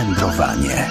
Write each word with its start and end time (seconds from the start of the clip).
wędrowanie. 0.00 0.88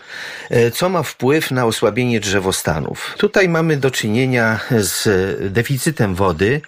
co 0.74 0.88
ma 0.88 1.02
wpływ 1.02 1.50
na 1.50 1.64
osłabienie 1.66 2.20
drzewostanów. 2.20 3.14
Tutaj 3.18 3.48
mamy 3.48 3.76
do 3.76 3.90
czynienia 3.90 4.60
z 4.78 5.08
deficytem 5.52 6.14
wody 6.14 6.60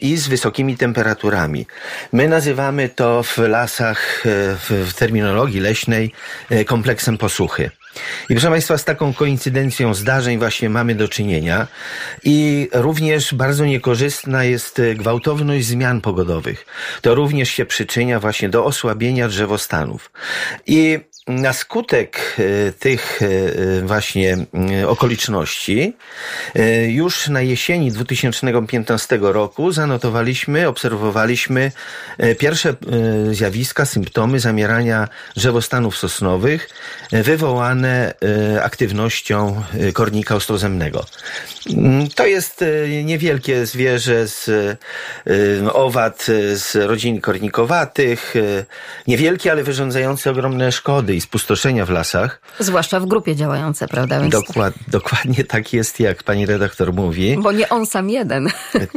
i 0.00 0.16
z 0.16 0.28
wysokimi 0.28 0.76
temperaturami. 0.76 1.66
My 2.12 2.28
nazywamy 2.28 2.88
to 2.88 3.22
w 3.22 3.38
lasach, 3.38 4.26
e, 4.26 4.56
w 4.70 4.94
terminologii 4.94 5.60
leśnej, 5.60 6.12
e, 6.50 6.64
kompleksem 6.64 7.18
posłuchy. 7.18 7.70
I 8.28 8.34
proszę 8.34 8.50
Państwa, 8.50 8.78
z 8.78 8.84
taką 8.84 9.14
koincydencją 9.14 9.94
zdarzeń 9.94 10.38
właśnie 10.38 10.70
mamy 10.70 10.94
do 10.94 11.08
czynienia 11.08 11.66
i 12.24 12.68
również 12.72 13.34
bardzo 13.34 13.64
niekorzystna 13.64 14.44
jest 14.44 14.82
gwałtowność 14.94 15.66
zmian 15.66 16.00
pogodowych. 16.00 16.66
To 17.00 17.14
również 17.14 17.50
się 17.50 17.66
przyczynia 17.66 18.20
właśnie 18.20 18.48
do 18.48 18.64
osłabienia 18.64 19.28
drzewostanów. 19.28 20.12
I 20.66 21.00
na 21.30 21.52
skutek 21.52 22.36
e, 22.38 22.72
tych 22.72 23.20
e, 23.22 23.82
właśnie 23.82 24.36
e, 24.80 24.88
okoliczności 24.88 25.96
już 26.88 27.28
na 27.28 27.42
jesieni 27.42 27.92
2015 27.92 29.18
roku 29.22 29.72
zanotowaliśmy, 29.72 30.68
obserwowaliśmy 30.68 31.72
pierwsze 32.38 32.74
zjawiska, 33.32 33.86
symptomy 33.86 34.40
zamierania 34.40 35.08
drzewostanów 35.36 35.96
sosnowych 35.96 36.68
wywołane 37.12 38.14
aktywnością 38.62 39.62
kornika 39.92 40.34
ostrozemnego. 40.34 41.06
Mm, 41.76 42.08
to 42.08 42.26
jest 42.26 42.64
niewielkie 43.04 43.66
zwierzę 43.66 44.26
z 44.26 44.50
owad 45.72 46.26
z 46.54 46.76
rodzin 46.76 47.20
kornikowatych, 47.20 48.34
niewielkie, 49.06 49.52
ale 49.52 49.62
wyrządzające 49.62 50.30
ogromne 50.30 50.72
szkody 50.72 51.19
spustoszenia 51.20 51.86
w 51.86 51.90
lasach. 51.90 52.40
Zwłaszcza 52.58 53.00
w 53.00 53.06
grupie 53.06 53.36
działające, 53.36 53.88
prawda? 53.88 54.20
Więc... 54.20 54.32
Dokład, 54.32 54.74
dokładnie 54.88 55.44
tak 55.44 55.72
jest, 55.72 56.00
jak 56.00 56.22
pani 56.22 56.46
redaktor 56.46 56.92
mówi. 56.92 57.36
Bo 57.42 57.52
nie 57.52 57.68
on 57.68 57.86
sam 57.86 58.10
jeden. 58.10 58.48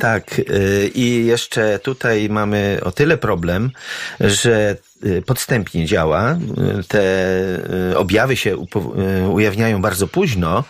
Tak. 0.01 0.39
Y, 0.39 0.91
I 0.95 1.25
jeszcze 1.25 1.79
tutaj 1.79 2.29
mamy 2.29 2.79
o 2.83 2.91
tyle 2.91 3.17
problem, 3.17 3.71
że 4.19 4.75
podstępnie 5.25 5.85
działa. 5.85 6.37
Y, 6.79 6.83
te 6.87 7.01
y, 7.91 7.97
objawy 7.97 8.37
się 8.37 8.57
ujawniają 9.29 9.81
bardzo 9.81 10.07
późno, 10.07 10.63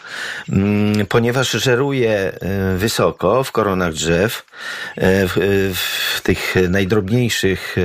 mm, 0.49 1.05
ponieważ 1.05 1.51
żeruje 1.51 2.39
wysoko 2.77 3.43
w 3.43 3.51
koronach 3.51 3.93
drzew, 3.93 4.45
w, 4.97 5.73
w 6.15 6.21
tych 6.21 6.55
najdrobniejszych 6.69 7.75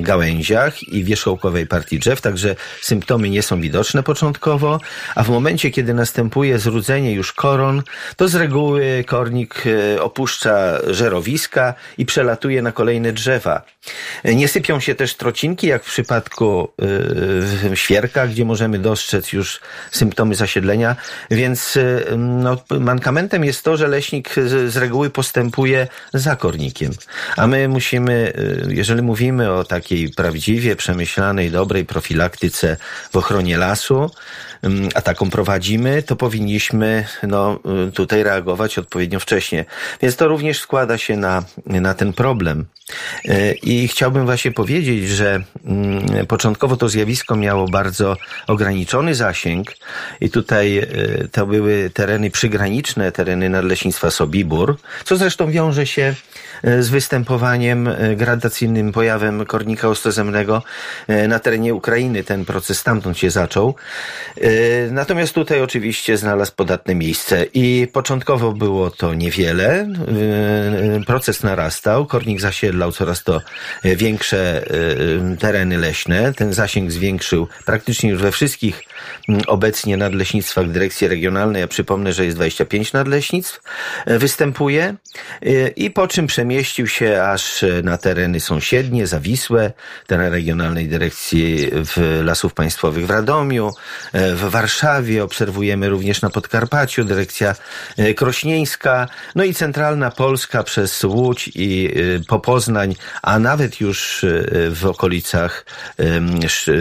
gałęziach 0.00 0.82
i 0.82 1.04
wierzchołkowej 1.04 1.66
partii 1.66 1.98
drzew, 1.98 2.20
także 2.20 2.56
symptomy 2.80 3.30
nie 3.30 3.42
są 3.42 3.60
widoczne 3.60 4.02
początkowo, 4.02 4.80
a 5.14 5.22
w 5.22 5.28
momencie, 5.28 5.70
kiedy 5.70 5.94
następuje 5.94 6.58
zrudzenie 6.58 7.12
już 7.12 7.32
koron, 7.32 7.82
to 8.16 8.28
z 8.28 8.34
reguły 8.34 9.04
kornik 9.06 9.64
opuszcza 10.00 10.78
żerowiska 10.86 11.74
i 11.98 12.06
przelatuje 12.06 12.62
na 12.62 12.72
kolejne 12.72 13.12
drzewa. 13.12 13.62
Nie 14.24 14.48
sypią 14.48 14.80
się 14.80 14.94
też 14.94 15.14
trociny, 15.14 15.49
jak 15.62 15.84
w 15.84 15.86
przypadku 15.86 16.68
y, 17.72 17.76
świerka, 17.76 18.26
gdzie 18.26 18.44
możemy 18.44 18.78
dostrzec 18.78 19.32
już 19.32 19.60
symptomy 19.90 20.34
zasiedlenia, 20.34 20.96
więc 21.30 21.76
y, 21.76 22.04
no, 22.16 22.56
mankamentem 22.80 23.44
jest 23.44 23.64
to, 23.64 23.76
że 23.76 23.88
leśnik 23.88 24.34
z, 24.34 24.72
z 24.72 24.76
reguły 24.76 25.10
postępuje 25.10 25.88
za 26.14 26.36
kornikiem. 26.36 26.92
A 27.36 27.46
my 27.46 27.68
musimy, 27.68 28.32
y, 28.68 28.74
jeżeli 28.74 29.02
mówimy 29.02 29.52
o 29.52 29.64
takiej 29.64 30.08
prawdziwie 30.08 30.76
przemyślanej, 30.76 31.50
dobrej 31.50 31.84
profilaktyce 31.84 32.76
w 33.12 33.16
ochronie 33.16 33.58
lasu, 33.58 34.10
a 34.94 35.00
taką 35.00 35.30
prowadzimy, 35.30 36.02
to 36.02 36.16
powinniśmy 36.16 37.04
no, 37.22 37.60
tutaj 37.94 38.22
reagować 38.22 38.78
odpowiednio 38.78 39.20
wcześnie. 39.20 39.64
Więc 40.02 40.16
to 40.16 40.28
również 40.28 40.60
składa 40.60 40.98
się 40.98 41.16
na, 41.16 41.44
na 41.66 41.94
ten 41.94 42.12
problem. 42.12 42.66
I 43.62 43.88
chciałbym 43.88 44.24
właśnie 44.24 44.52
powiedzieć, 44.52 45.08
że 45.08 45.42
Mm, 45.64 46.26
początkowo 46.26 46.76
to 46.76 46.88
zjawisko 46.88 47.36
miało 47.36 47.68
bardzo 47.68 48.16
ograniczony 48.46 49.14
zasięg 49.14 49.72
i 50.20 50.30
tutaj 50.30 50.78
e, 50.78 50.86
to 51.32 51.46
były 51.46 51.90
tereny 51.94 52.30
przygraniczne, 52.30 53.12
tereny 53.12 53.48
Nadleśnictwa 53.48 54.10
Sobibór, 54.10 54.76
co 55.04 55.16
zresztą 55.16 55.50
wiąże 55.50 55.86
się 55.86 56.14
z 56.80 56.88
występowaniem 56.88 57.88
e, 57.88 58.16
gradacyjnym 58.16 58.92
pojawem 58.92 59.46
kornika 59.46 59.88
ostrozemnego 59.88 60.62
na 61.28 61.38
terenie 61.38 61.74
Ukrainy. 61.74 62.24
Ten 62.24 62.44
proces 62.44 62.78
stamtąd 62.78 63.18
się 63.18 63.30
zaczął. 63.30 63.74
Natomiast 64.90 65.34
tutaj 65.34 65.62
oczywiście 65.62 66.16
znalazł 66.16 66.52
podatne 66.56 66.94
miejsce 66.94 67.46
i 67.54 67.88
początkowo 67.92 68.52
było 68.52 68.90
to 68.90 69.14
niewiele. 69.14 69.88
Proces 71.06 71.42
narastał, 71.42 72.06
kornik 72.06 72.40
zasiedlał 72.40 72.92
coraz 72.92 73.24
to 73.24 73.40
większe 73.84 74.64
tereny 75.38 75.78
leśne. 75.78 76.32
Ten 76.34 76.52
zasięg 76.52 76.92
zwiększył 76.92 77.48
praktycznie 77.64 78.10
już 78.10 78.22
we 78.22 78.32
wszystkich 78.32 78.82
obecnie 79.46 79.96
nadleśnictwach 79.96 80.70
dyrekcji 80.70 81.08
regionalnej. 81.08 81.60
Ja 81.60 81.68
przypomnę, 81.68 82.12
że 82.12 82.24
jest 82.24 82.36
25 82.36 82.92
nadleśnictw, 82.92 83.60
e, 84.06 84.18
występuje 84.18 84.94
e, 85.42 85.68
i 85.68 85.90
po 85.90 86.08
czym 86.08 86.26
przemieścił 86.50 86.86
się 86.86 87.22
aż 87.22 87.64
na 87.82 87.98
tereny 87.98 88.40
sąsiednie, 88.40 89.06
zawisłe, 89.06 89.72
teren 90.06 90.32
regionalnej 90.32 90.88
dyrekcji 90.88 91.70
Lasów 92.22 92.54
Państwowych 92.54 93.06
w 93.06 93.10
Radomiu, 93.10 93.70
e, 94.12 94.34
w 94.34 94.40
Warszawie, 94.40 95.24
obserwujemy 95.24 95.88
również 95.88 96.22
na 96.22 96.30
Podkarpaciu, 96.30 97.04
dyrekcja 97.04 97.54
krośnieńska, 98.16 99.08
no 99.34 99.44
i 99.44 99.54
centralna 99.54 100.10
Polska 100.10 100.62
przez 100.62 101.04
Łódź 101.04 101.50
i 101.54 101.88
po 102.28 102.40
Poznań, 102.40 102.94
a 103.22 103.38
nawet 103.38 103.80
już 103.80 104.24
w 104.70 104.86
okolicach 104.86 105.64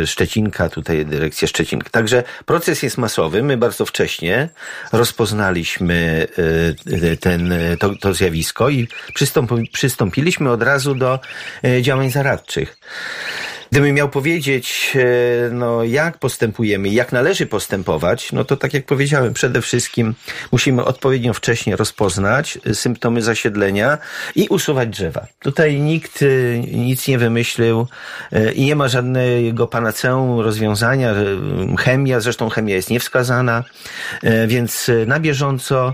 Szczecinka, 0.05 0.69
tutaj 0.69 1.05
dyrekcja 1.05 1.47
Szczecinka. 1.47 1.89
Także 1.89 2.23
proces 2.45 2.83
jest 2.83 2.97
masowy. 2.97 3.43
My 3.43 3.57
bardzo 3.57 3.85
wcześnie 3.85 4.49
rozpoznaliśmy 4.91 6.27
ten, 7.19 7.53
to, 7.79 7.95
to 7.95 8.13
zjawisko 8.13 8.69
i 8.69 8.87
przystąpiliśmy 9.13 9.58
od 10.51 10.63
razu 10.63 10.95
do 10.95 11.19
działań 11.81 12.11
zaradczych. 12.11 12.77
Gdybym 13.71 13.95
miał 13.95 14.09
powiedzieć, 14.09 14.93
e, 14.95 15.49
no, 15.53 15.83
jak 15.83 16.17
postępujemy, 16.17 16.89
jak 16.89 17.11
należy 17.11 17.45
postępować, 17.45 18.31
no 18.31 18.45
to 18.45 18.57
tak 18.57 18.73
jak 18.73 18.85
powiedziałem, 18.85 19.33
przede 19.33 19.61
wszystkim 19.61 20.15
musimy 20.51 20.85
odpowiednio 20.85 21.33
wcześnie 21.33 21.75
rozpoznać 21.75 22.57
symptomy 22.73 23.21
zasiedlenia 23.21 23.97
i 24.35 24.47
usuwać 24.47 24.89
drzewa. 24.89 25.27
Tutaj 25.39 25.79
nikt 25.79 26.21
e, 26.21 26.59
nic 26.59 27.07
nie 27.07 27.17
wymyślił 27.17 27.87
e, 28.31 28.51
i 28.51 28.65
nie 28.65 28.75
ma 28.75 28.87
żadnego 28.87 29.67
panaceum 29.67 30.39
rozwiązania. 30.39 31.13
Chemia, 31.79 32.19
zresztą 32.19 32.49
chemia 32.49 32.75
jest 32.75 32.89
niewskazana, 32.89 33.63
więc 34.47 34.91
na 35.07 35.19
bieżąco 35.19 35.93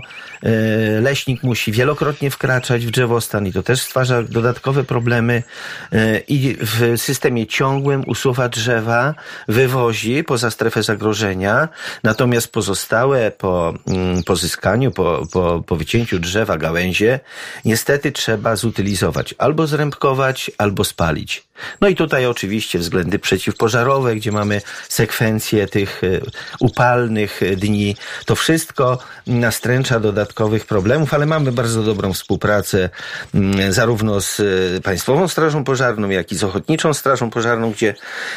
leśnik 1.00 1.42
musi 1.42 1.72
wielokrotnie 1.72 2.30
wkraczać 2.30 2.86
w 2.86 2.90
drzewostan 2.90 3.46
i 3.46 3.52
to 3.52 3.62
też 3.62 3.82
stwarza 3.82 4.22
dodatkowe 4.22 4.84
problemy 4.84 5.42
i 6.28 6.56
w 6.60 7.00
systemie 7.00 7.46
ciągłym 7.46 8.02
usuwa 8.06 8.48
drzewa, 8.48 9.14
wywozi 9.48 10.24
poza 10.24 10.50
strefę 10.50 10.82
zagrożenia, 10.82 11.68
natomiast 12.02 12.52
pozostałe 12.52 13.30
po 13.30 13.74
mm, 13.86 14.22
pozyskaniu, 14.22 14.90
po, 14.90 15.26
po, 15.32 15.62
po 15.66 15.76
wycięciu 15.76 16.18
drzewa, 16.18 16.58
gałęzie, 16.58 17.20
niestety 17.64 18.12
trzeba 18.12 18.56
zutylizować, 18.56 19.34
albo 19.38 19.66
zrębkować, 19.66 20.50
albo 20.58 20.84
spalić. 20.84 21.46
No 21.80 21.88
i 21.88 21.94
tutaj 21.94 22.26
oczywiście 22.26 22.78
względy 22.78 23.18
przeciwpożarowe, 23.18 24.16
gdzie 24.16 24.32
mamy 24.32 24.62
sekwencję 24.88 25.66
tych 25.66 26.04
e, 26.04 26.20
upalnych 26.60 27.40
dni. 27.56 27.96
To 28.24 28.34
wszystko 28.34 28.98
nastręcza 29.26 30.00
dodatkowych 30.26 30.66
problemów, 30.66 31.14
ale 31.14 31.26
mamy 31.26 31.52
bardzo 31.52 31.82
dobrą 31.82 32.12
współpracę 32.12 32.90
mm, 33.34 33.72
zarówno 33.72 34.20
z 34.20 34.40
e, 34.40 34.80
Państwową 34.80 35.28
Strażą 35.28 35.64
Pożarną, 35.64 36.08
jak 36.08 36.32
i 36.32 36.36
z 36.36 36.44
Ochotniczą 36.44 36.94
Strażą 36.94 37.30
Pożarną, 37.30 37.70
gdzie, 37.70 37.94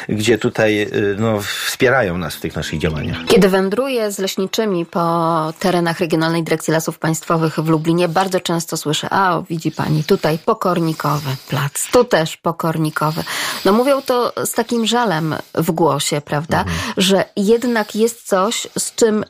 gdzie 0.08 0.38
tutaj 0.38 0.82
e, 0.82 0.88
no, 1.18 1.40
wspierają 1.66 2.18
nas 2.18 2.34
w 2.34 2.40
tych 2.40 2.56
naszych 2.56 2.78
działaniach. 2.78 3.16
Kiedy 3.26 3.48
wędruję 3.48 4.12
z 4.12 4.18
leśniczymi 4.18 4.86
po 4.86 5.52
terenach 5.58 6.00
Regionalnej 6.00 6.44
Dyrekcji 6.44 6.72
Lasów 6.72 6.98
Państwowych 6.98 7.58
w 7.58 7.68
Lublinie, 7.68 8.08
bardzo 8.08 8.40
często 8.40 8.76
słyszę, 8.76 9.08
a 9.10 9.42
widzi 9.50 9.70
Pani, 9.72 10.04
tutaj 10.04 10.38
pokornikowy 10.38 11.30
plac, 11.48 11.86
tu 11.92 12.04
też 12.04 12.36
pokornikowy 12.36 13.24
no 13.64 13.72
mówią 13.72 14.02
to 14.02 14.32
z 14.44 14.52
takim 14.52 14.86
żalem 14.86 15.34
w 15.54 15.70
głosie, 15.70 16.20
prawda? 16.20 16.58
Mhm. 16.58 16.78
Że 16.96 17.24
jednak 17.36 17.96
jest 17.96 18.28
coś, 18.28 18.66
z 18.78 18.94
czym 18.94 19.22
y, 19.22 19.26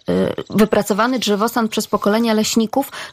wypracowany 0.51 1.19
drzewostan 1.19 1.69
przez 1.69 1.87
pokolenia 1.87 2.35
leśników, 2.35 2.50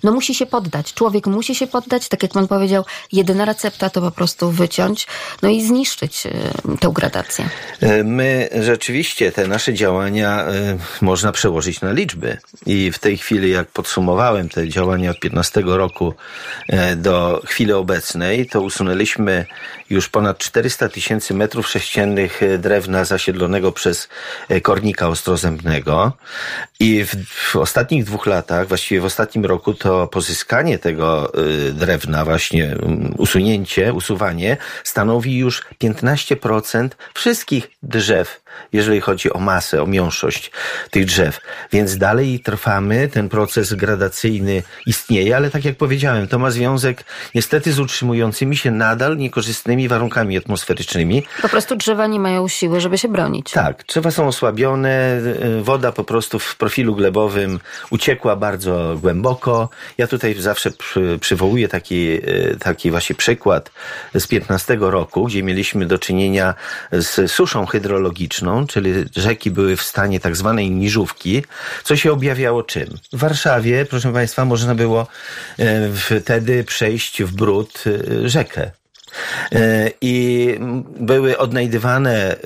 no 0.04 0.12
musi 0.12 0.36
się 0.36 0.46
poddać. 0.46 0.94
Człowiek 0.94 1.28
musi 1.28 1.56
się 1.56 1.68
poddać, 1.68 2.10
tak 2.10 2.24
jak 2.24 2.32
pan 2.32 2.48
powiedział, 2.48 2.86
jedyna 3.12 3.46
recepta 3.46 3.90
to 3.90 4.02
po 4.02 4.12
prostu 4.12 4.52
wyciąć, 4.52 5.08
no 5.42 5.50
i 5.50 5.62
zniszczyć 5.62 6.26
y, 6.26 6.78
tę 6.80 6.92
gradację. 6.94 7.50
E, 7.82 8.04
my 8.04 8.50
rzeczywiście 8.62 9.32
te 9.32 9.48
nasze 9.48 9.74
działania 9.74 10.48
y, 11.02 11.06
można 11.06 11.32
przełożyć 11.32 11.82
na 11.82 11.92
liczby. 11.92 12.38
I 12.66 12.92
w 12.92 13.00
tej 13.00 13.18
chwili, 13.18 13.52
jak 13.52 13.68
podsumowałem 13.68 14.50
te 14.50 14.70
działania 14.70 15.12
od 15.12 15.20
15 15.20 15.62
roku 15.66 16.14
e, 16.68 16.96
do 16.96 17.42
chwili 17.46 17.74
obecnej, 17.74 18.46
to 18.46 18.62
usunęliśmy 18.62 19.46
już 19.90 20.10
ponad 20.10 20.38
400 20.38 20.90
tysięcy 20.90 21.34
metrów 21.34 21.68
sześciennych 21.68 22.44
e, 22.44 22.58
drewna 22.58 23.06
zasiedlonego 23.06 23.72
przez 23.72 24.10
e, 24.50 24.62
kornika 24.62 25.08
ostrozębnego 25.08 26.14
i 26.80 27.04
w, 27.04 27.16
w, 27.26 27.56
ostatnich 27.56 28.04
dwóch 28.04 28.26
latach, 28.26 28.68
właściwie 28.68 29.02
w 29.02 29.06
ostatnim 29.28 29.46
roku, 29.46 29.74
to 29.74 30.08
pozyskanie 30.08 30.80
tego 30.80 31.34
e, 31.34 31.72
drewna, 31.72 32.26
właśnie 32.26 32.76
usunięcie, 33.18 33.94
usuwanie, 33.94 34.58
stanowi 34.84 35.38
już 35.38 35.66
15% 35.84 36.90
wszystkich 37.14 37.70
drzew, 37.84 38.42
jeżeli 38.74 39.02
chodzi 39.02 39.34
o 39.34 39.40
masę, 39.40 39.84
o 39.84 39.88
miąższość 39.88 40.52
tych 40.92 41.06
drzew. 41.06 41.40
Więc 41.72 41.98
dalej 41.98 42.40
trwamy, 42.40 43.08
ten 43.08 43.30
proces 43.30 43.74
gradacyjny 43.74 44.64
istnieje, 44.86 45.36
ale 45.36 45.50
tak 45.50 45.66
jak 45.66 45.76
powiedziałem, 45.76 46.28
to 46.28 46.40
ma 46.40 46.52
związek 46.52 47.04
niestety 47.36 47.74
z 47.74 47.80
utrzymującymi 47.80 48.58
się 48.58 48.72
nadal 48.72 49.18
niekorzystnymi 49.18 49.88
warunkami 49.88 50.38
atmosferycznymi. 50.38 51.24
Po 51.42 51.50
prostu 51.50 51.76
drzewa 51.76 52.08
nie 52.08 52.20
mają 52.20 52.48
siły, 52.48 52.82
żeby 52.82 52.98
się 52.98 53.08
bronić. 53.08 53.52
Tak, 53.52 53.84
drzewa 53.88 54.12
są 54.12 54.28
osłabione, 54.28 55.22
y, 55.60 55.62
woda 55.64 55.92
po 55.92 56.04
prostu 56.04 56.40
w 56.40 56.56
profilu 56.56 56.96
glebowym 56.96 57.60
uciekła 57.90 58.36
bardzo 58.36 58.98
głęboko. 59.02 59.70
Ja 59.98 60.08
tutaj 60.08 60.34
zawsze 60.34 60.72
przy, 60.72 61.18
przywołuję 61.22 61.68
taki, 61.68 62.10
y, 62.30 62.58
taki 62.60 62.92
właśnie 62.92 63.16
przykład 63.16 63.72
z 64.14 64.28
15 64.28 64.78
roku, 64.80 65.26
gdzie 65.26 65.44
mieliśmy 65.44 65.86
do 65.86 65.98
czynienia 66.00 66.54
z 66.92 67.32
suszą 67.32 67.66
hydrologiczną, 67.66 68.47
czyli 68.68 68.94
rzeki 69.16 69.52
były 69.52 69.76
w 69.76 69.82
stanie 69.82 70.20
tak 70.20 70.36
zwanej 70.36 70.72
niżówki, 70.72 71.44
co 71.84 71.96
się 71.96 72.12
objawiało 72.12 72.64
czym? 72.64 72.88
W 73.14 73.20
Warszawie, 73.20 73.86
proszę 73.86 74.14
Państwa, 74.14 74.46
można 74.46 74.76
było 74.76 75.08
y, 75.60 75.64
wtedy 76.22 76.64
przejść 76.64 77.24
w 77.24 77.36
brud 77.36 77.84
rzekę. 78.26 78.72
E, 79.52 79.92
I 80.02 80.56
były 81.00 81.38
odnajdywane 81.38 82.32
e, 82.32 82.38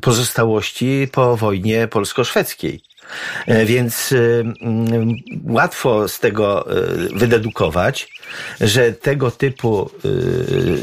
pozostałości 0.00 1.08
po 1.12 1.36
wojnie 1.36 1.88
polsko-szwedzkiej. 1.88 2.87
E, 3.46 3.66
więc 3.66 4.14
łatwo 5.44 6.08
z 6.08 6.20
tego 6.20 6.66
wydedukować, 7.14 8.08
że 8.60 8.92
tego 8.92 9.30
typu 9.30 9.90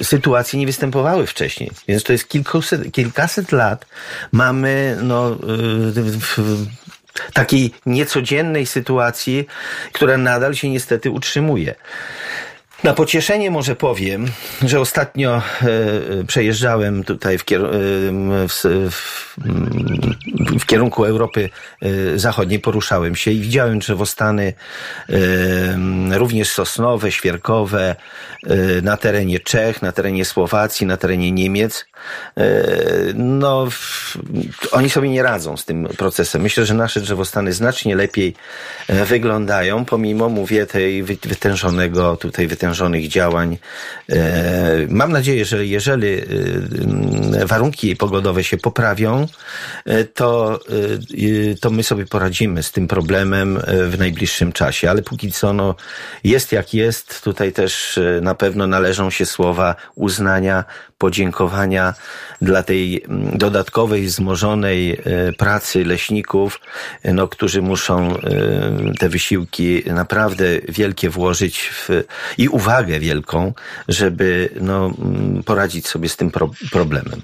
sytuacje 0.01 0.59
nie 0.59 0.65
występowały 0.65 1.27
wcześniej. 1.27 1.71
Więc 1.87 2.03
to 2.03 2.11
jest 2.11 2.27
kilkuset, 2.27 2.91
kilkaset 2.91 3.51
lat 3.51 3.85
mamy 4.31 4.97
no, 5.01 5.37
takiej 7.33 7.71
niecodziennej 7.85 8.65
sytuacji, 8.65 9.47
która 9.93 10.17
nadal 10.17 10.55
się 10.55 10.69
niestety 10.69 11.11
utrzymuje. 11.11 11.75
Na 12.83 12.93
pocieszenie 12.93 13.51
może 13.51 13.75
powiem, 13.75 14.27
że 14.61 14.79
ostatnio 14.79 15.37
e, 15.37 15.41
przejeżdżałem 16.27 17.03
tutaj 17.03 17.37
w, 17.37 17.45
kier- 17.45 17.69
w, 18.49 18.89
w, 18.91 19.35
w, 20.59 20.65
kierunku 20.65 21.05
Europy 21.05 21.49
e, 21.81 22.19
Zachodniej, 22.19 22.59
poruszałem 22.59 23.15
się 23.15 23.31
i 23.31 23.39
widziałem 23.39 23.79
drzewostany 23.79 24.53
e, 25.09 26.17
również 26.17 26.49
sosnowe, 26.49 27.11
świerkowe 27.11 27.95
e, 28.43 28.81
na 28.81 28.97
terenie 28.97 29.39
Czech, 29.39 29.81
na 29.81 29.91
terenie 29.91 30.25
Słowacji, 30.25 30.87
na 30.87 30.97
terenie 30.97 31.31
Niemiec. 31.31 31.85
No, 33.15 33.67
oni 34.71 34.89
sobie 34.89 35.09
nie 35.09 35.23
radzą 35.23 35.57
z 35.57 35.65
tym 35.65 35.87
procesem. 35.97 36.41
Myślę, 36.41 36.65
że 36.65 36.73
nasze 36.73 37.01
drzewostany 37.01 37.53
znacznie 37.53 37.95
lepiej 37.95 38.35
wyglądają, 38.89 39.85
pomimo, 39.85 40.29
mówię, 40.29 40.65
tej 40.65 41.03
wytężonego, 41.03 42.17
tutaj 42.17 42.47
wytężonego 42.47 42.64
wytężonych 42.65 43.07
działań. 43.07 43.57
E, 44.09 44.87
mam 44.89 45.11
nadzieję, 45.11 45.45
że 45.45 45.65
jeżeli 45.65 46.07
e, 46.07 47.45
warunki 47.45 47.95
pogodowe 47.95 48.43
się 48.43 48.57
poprawią, 48.57 49.27
e, 49.85 50.03
to, 50.03 50.59
to 51.61 51.69
my 51.69 51.83
sobie 51.83 52.05
poradzimy 52.05 52.63
z 52.63 52.71
tym 52.71 52.87
problemem 52.87 53.59
w 53.89 53.95
najbliższym 53.99 54.51
czasie. 54.51 54.89
Ale 54.89 55.01
póki 55.01 55.31
co 55.31 55.53
no, 55.53 55.75
jest 56.23 56.51
jak 56.51 56.73
jest. 56.73 57.23
Tutaj 57.23 57.51
też 57.51 57.99
na 58.21 58.35
pewno 58.35 58.67
należą 58.67 59.09
się 59.09 59.25
słowa 59.25 59.75
uznania, 59.95 60.63
podziękowania 60.97 61.93
dla 62.41 62.63
tej 62.63 63.03
mm, 63.03 63.37
dodatkowej, 63.37 64.05
wzmożonej 64.05 65.01
pracy 65.37 65.85
leśników, 65.85 66.59
no, 67.03 67.27
którzy 67.27 67.61
muszą 67.61 68.15
te 68.99 69.09
wysiłki 69.09 69.83
naprawdę 69.85 70.45
wielkie 70.69 71.09
włożyć 71.09 71.59
w, 71.59 72.03
i 72.37 72.49
uwagę 72.55 72.99
wielką, 72.99 73.53
żeby 73.87 74.49
no, 74.61 74.85
mm, 74.85 75.43
poradzić 75.43 75.87
sobie 75.87 76.09
z 76.09 76.15
tym 76.15 76.31
pro 76.31 76.49
problemem. 76.71 77.21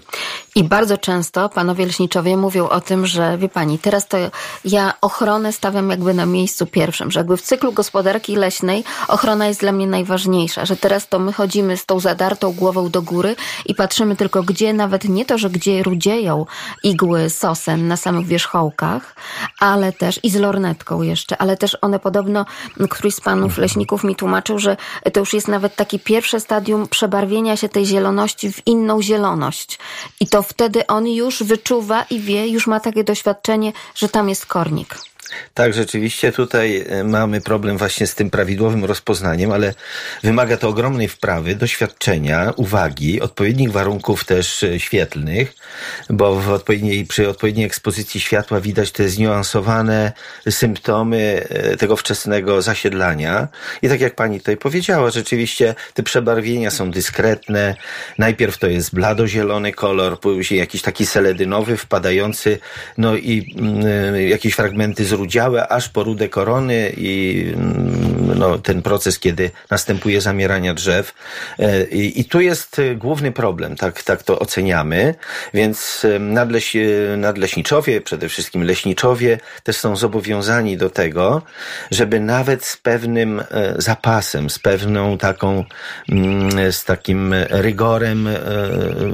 I 0.56 0.64
bardzo 0.64 0.98
często 0.98 1.50
panowie 1.50 1.86
leśniczowie 1.86 2.38
mówią 2.38 2.70
o 2.70 2.82
tym, 2.82 3.06
że 3.06 3.38
wie 3.38 3.50
pani, 3.50 3.80
teraz 3.80 4.08
to 4.08 4.18
ja 4.66 4.94
ochronę 5.02 5.54
stawiam 5.54 5.90
jakby 5.90 6.14
na 6.14 6.26
miejscu 6.26 6.66
pierwszym, 6.66 7.12
że 7.12 7.20
jakby 7.20 7.38
w 7.38 7.42
cyklu 7.42 7.74
gospodarki 7.74 8.36
leśnej 8.36 8.84
ochrona 9.08 9.48
jest 9.48 9.60
dla 9.60 9.72
mnie 9.72 9.88
najważniejsza, 9.88 10.66
że 10.66 10.76
teraz 10.76 11.08
to 11.08 11.20
my 11.20 11.34
chodzimy 11.34 11.78
z 11.78 11.86
tą 11.86 12.00
zadartą 12.00 12.54
głową 12.54 12.90
do 12.90 13.02
góry 13.02 13.36
i 13.66 13.76
patrzymy 13.76 14.16
tylko 14.16 14.44
gdzie, 14.44 14.74
nawet 14.74 15.04
nie 15.04 15.26
to, 15.26 15.38
że 15.38 15.50
gdzie 15.50 15.84
rudzieją 15.84 16.46
igły 16.84 17.30
sosen 17.30 17.88
na 17.88 17.98
samych 17.98 18.28
wierzchołkach, 18.28 19.16
ale 19.60 19.94
też 19.94 20.20
i 20.24 20.30
z 20.30 20.36
lornetką 20.36 21.02
jeszcze, 21.02 21.38
ale 21.38 21.58
też 21.58 21.78
one 21.82 22.00
podobno, 22.00 22.46
któryś 22.90 23.16
z 23.16 23.22
panów 23.22 23.58
leśników 23.58 24.04
mi 24.04 24.16
tłumaczył, 24.16 24.60
że 24.60 24.78
to 25.14 25.20
już 25.20 25.34
jest 25.34 25.48
nawet 25.48 25.76
takie 25.76 26.00
pierwsze 26.00 26.40
stadium 26.40 26.88
przebarwienia 26.88 27.58
się 27.58 27.70
tej 27.70 27.86
zieloności 27.86 28.52
w 28.52 28.68
inną 28.68 29.02
zieloność. 29.02 29.80
I 30.20 30.28
to 30.28 30.41
wtedy 30.42 30.88
on 30.88 31.08
już 31.08 31.44
wyczuwa 31.44 32.06
i 32.10 32.20
wie, 32.20 32.48
już 32.48 32.68
ma 32.68 32.80
takie 32.80 33.04
doświadczenie, 33.04 33.74
że 33.96 34.10
tam 34.10 34.30
jest 34.30 34.46
kornik. 34.46 35.11
Tak, 35.54 35.74
rzeczywiście 35.74 36.32
tutaj 36.32 36.86
e, 36.90 37.04
mamy 37.04 37.42
problem 37.42 37.78
właśnie 37.78 38.08
z 38.08 38.16
tym 38.16 38.30
prawidłowym 38.30 38.86
rozpoznaniem, 38.86 39.52
ale 39.52 39.74
wymaga 40.24 40.58
to 40.58 40.70
ogromnej 40.70 41.08
wprawy, 41.08 41.56
doświadczenia, 41.56 42.54
uwagi, 42.56 43.22
odpowiednich 43.22 43.72
warunków 43.72 44.26
też 44.26 44.64
e, 44.64 44.80
świetlnych, 44.80 45.54
bo 46.10 46.42
odpowiedniej, 46.54 47.06
przy 47.06 47.30
odpowiedniej 47.30 47.66
ekspozycji 47.66 48.20
światła 48.20 48.62
widać 48.62 48.92
te 48.92 49.10
zniuansowane 49.10 50.12
symptomy 50.50 51.46
e, 51.50 51.78
tego 51.78 51.96
wczesnego 51.96 52.62
zasiedlania. 52.62 53.48
I 53.82 53.90
tak 53.90 54.02
jak 54.02 54.16
pani 54.16 54.40
tutaj 54.40 54.58
powiedziała, 54.58 55.12
rzeczywiście 55.12 55.76
te 55.94 56.04
przebarwienia 56.04 56.72
są 56.72 56.92
dyskretne. 56.92 57.76
Najpierw 58.18 58.58
to 58.58 58.68
jest 58.68 58.96
bladozielony 58.96 59.72
kolor, 59.74 60.20
później 60.20 60.60
jakiś 60.60 60.82
taki 60.82 61.06
seledynowy, 61.06 61.78
wpadający, 61.78 62.60
no 62.98 63.16
i 63.16 63.56
y, 64.16 64.28
jakieś 64.28 64.54
fragmenty 64.54 65.06
z 65.06 65.14
rudziałe 65.22 65.68
aż 65.68 65.90
po 65.90 66.04
rude 66.04 66.30
korony 66.30 66.94
i 66.98 67.46
mm, 67.54 68.40
no, 68.40 68.58
ten 68.58 68.82
proces, 68.82 69.20
kiedy 69.20 69.52
następuje 69.70 70.22
zamierania 70.22 70.74
drzew. 70.74 71.14
E, 71.60 71.84
I, 71.84 72.20
i 72.20 72.26
tu 72.26 72.42
jest 72.42 72.80
e, 72.80 72.96
główny 72.96 73.32
problem, 73.32 73.76
tak, 73.76 74.04
tak 74.04 74.24
to 74.24 74.40
oceniamy, 74.40 75.16
więc 75.54 76.06
e, 76.06 76.20
nadleś, 76.20 76.78
nadleśniczowie, 77.18 78.02
przede 78.02 78.30
wszystkim 78.30 78.64
leśniczowie 78.64 79.40
też 79.64 79.78
są 79.78 79.96
zobowiązani 79.96 80.78
do 80.78 80.90
tego, 80.90 81.42
żeby 81.92 82.20
nawet 82.20 82.66
z 82.66 82.78
pewnym 82.78 83.44
zapasem, 83.78 84.50
z 84.50 84.60
pewną 84.60 85.18
taką, 85.18 85.66
mm, 86.10 86.72
z 86.72 86.84
takim 86.86 87.34
rygorem 87.50 88.30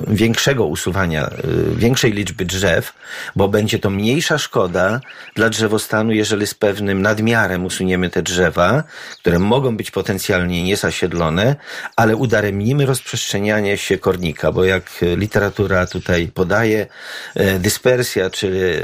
większego 0.08 0.66
usuwania, 0.66 1.30
większej 1.76 2.12
liczby 2.12 2.46
drzew, 2.46 2.94
bo 3.36 3.48
będzie 3.48 3.80
to 3.80 3.90
mniejsza 3.90 4.38
szkoda 4.38 5.00
dla 5.36 5.50
drzewostanu 5.50 5.97
stanu, 5.98 6.12
jeżeli 6.12 6.48
z 6.48 6.54
pewnym 6.54 7.02
nadmiarem 7.02 7.66
usuniemy 7.66 8.10
te 8.10 8.22
drzewa, 8.22 8.84
które 9.20 9.40
mogą 9.40 9.78
być 9.78 9.92
potencjalnie 9.92 10.64
niezasiedlone, 10.64 11.56
ale 11.96 12.16
udaremnimy 12.16 12.86
rozprzestrzenianie 12.86 13.78
się 13.78 13.98
kornika, 13.98 14.52
bo 14.52 14.66
jak 14.66 14.84
literatura 15.02 15.88
tutaj 15.88 16.28
podaje, 16.28 16.88
e, 17.36 17.60
dyspersja, 17.60 18.30
czyli 18.30 18.60
e, 18.60 18.82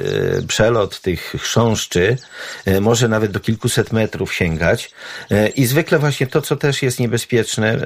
przelot 0.47 1.01
tych 1.01 1.35
chrząszczy 1.39 2.17
e, 2.65 2.81
może 2.81 3.07
nawet 3.07 3.31
do 3.31 3.39
kilkuset 3.39 3.93
metrów 3.93 4.33
sięgać. 4.33 4.91
I 5.55 5.65
zwykle 5.65 5.99
właśnie 5.99 6.27
to, 6.27 6.41
co 6.41 6.55
też 6.55 6.83
jest 6.83 6.99
niebezpieczne 6.99 7.77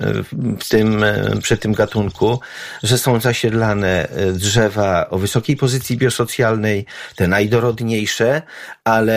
w 0.59 0.69
tym, 0.69 1.05
przy 1.43 1.57
tym 1.57 1.73
gatunku, 1.73 2.39
że 2.83 2.97
są 2.97 3.19
zasiedlane 3.19 4.07
drzewa 4.33 5.09
o 5.09 5.17
wysokiej 5.17 5.55
pozycji 5.55 5.97
biosocjalnej, 5.97 6.85
te 7.15 7.27
najdorodniejsze, 7.27 8.41
ale 8.83 9.16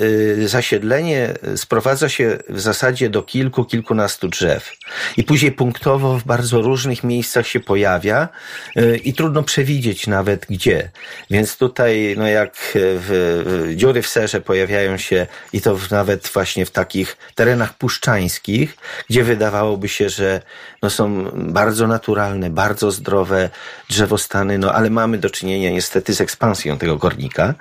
Y, 0.00 0.48
zasiedlenie 0.48 1.34
sprowadza 1.56 2.08
się 2.08 2.38
w 2.48 2.60
zasadzie 2.60 3.10
do 3.10 3.22
kilku, 3.22 3.64
kilkunastu 3.64 4.28
drzew. 4.28 4.72
I 5.16 5.24
później 5.24 5.52
punktowo 5.52 6.18
w 6.18 6.24
bardzo 6.24 6.62
różnych 6.62 7.04
miejscach 7.04 7.46
się 7.46 7.60
pojawia 7.60 8.28
y, 8.76 8.96
i 9.04 9.12
trudno 9.12 9.42
przewidzieć 9.42 10.06
nawet 10.06 10.46
gdzie. 10.50 10.90
Więc 11.30 11.56
tutaj, 11.56 12.14
no 12.18 12.28
jak 12.28 12.52
w, 12.74 13.72
dziury 13.76 14.02
w 14.02 14.08
serze 14.08 14.40
pojawiają 14.40 14.98
się 14.98 15.26
i 15.52 15.60
to 15.60 15.78
nawet 15.90 16.28
właśnie 16.28 16.66
w 16.66 16.70
takich 16.70 17.16
terenach 17.34 17.74
puszczańskich, 17.74 18.76
gdzie 19.10 19.24
wydawałoby 19.24 19.88
się, 19.88 20.08
że 20.08 20.42
no 20.82 20.90
są 20.90 21.30
bardzo 21.34 21.86
naturalne, 21.86 22.50
bardzo 22.50 22.90
zdrowe 22.90 23.50
drzewostany, 23.90 24.58
no 24.58 24.72
ale 24.72 24.90
mamy 24.90 25.18
do 25.18 25.30
czynienia 25.30 25.70
niestety 25.70 26.14
z 26.14 26.20
ekspansją 26.20 26.78
tego 26.78 26.98
kornika. 26.98 27.54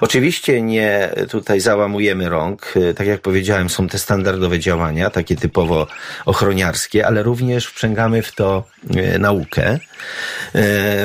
Oczywiście 0.00 0.62
nie 0.62 1.10
tutaj 1.30 1.60
załamujemy 1.60 2.28
rąk. 2.28 2.74
E, 2.76 2.94
tak 2.94 3.06
jak 3.06 3.20
powiedziałem, 3.20 3.70
są 3.70 3.88
te 3.88 3.98
standardowe 3.98 4.58
działania, 4.58 5.10
takie 5.10 5.36
typowo 5.36 5.86
ochroniarskie, 6.26 7.06
ale 7.06 7.22
również 7.22 7.66
wprzęgamy 7.66 8.22
w 8.22 8.34
to 8.34 8.64
e, 8.96 9.18
naukę. 9.18 9.66
E, 9.70 9.78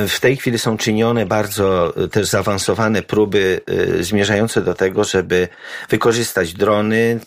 w 0.07 0.17
tej 0.19 0.37
chwili 0.37 0.59
są 0.59 0.77
czynione 0.77 1.25
bardzo 1.25 1.93
też 2.11 2.27
zaawansowane 2.27 3.01
próby 3.01 3.61
zmierzające 3.99 4.61
do 4.61 4.73
tego, 4.73 5.03
żeby 5.03 5.47
wykorzystać 5.89 6.53
drony, 6.53 7.19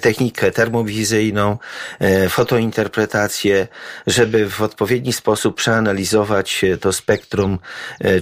technikę 0.00 0.50
termowizyjną, 0.50 1.58
fotointerpretację, 2.28 3.68
żeby 4.06 4.50
w 4.50 4.62
odpowiedni 4.62 5.12
sposób 5.12 5.56
przeanalizować 5.56 6.64
to 6.80 6.92
spektrum 6.92 7.58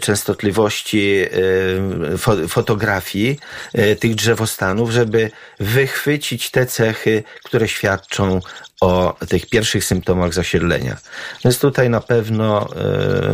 częstotliwości 0.01 1.27
fotografii 2.49 3.39
tych 4.01 4.15
drzewostanów, 4.15 4.91
żeby 4.91 5.31
wychwycić 5.61 6.51
te 6.51 6.67
cechy, 6.67 7.23
które 7.45 7.69
świadczą 7.69 8.41
o 8.81 9.17
tych 9.29 9.47
pierwszych 9.47 9.85
symptomach 9.85 10.35
zasiedlenia. 10.35 10.97
Więc 11.45 11.59
tutaj 11.59 11.91
na 11.91 12.01
pewno, 12.01 12.69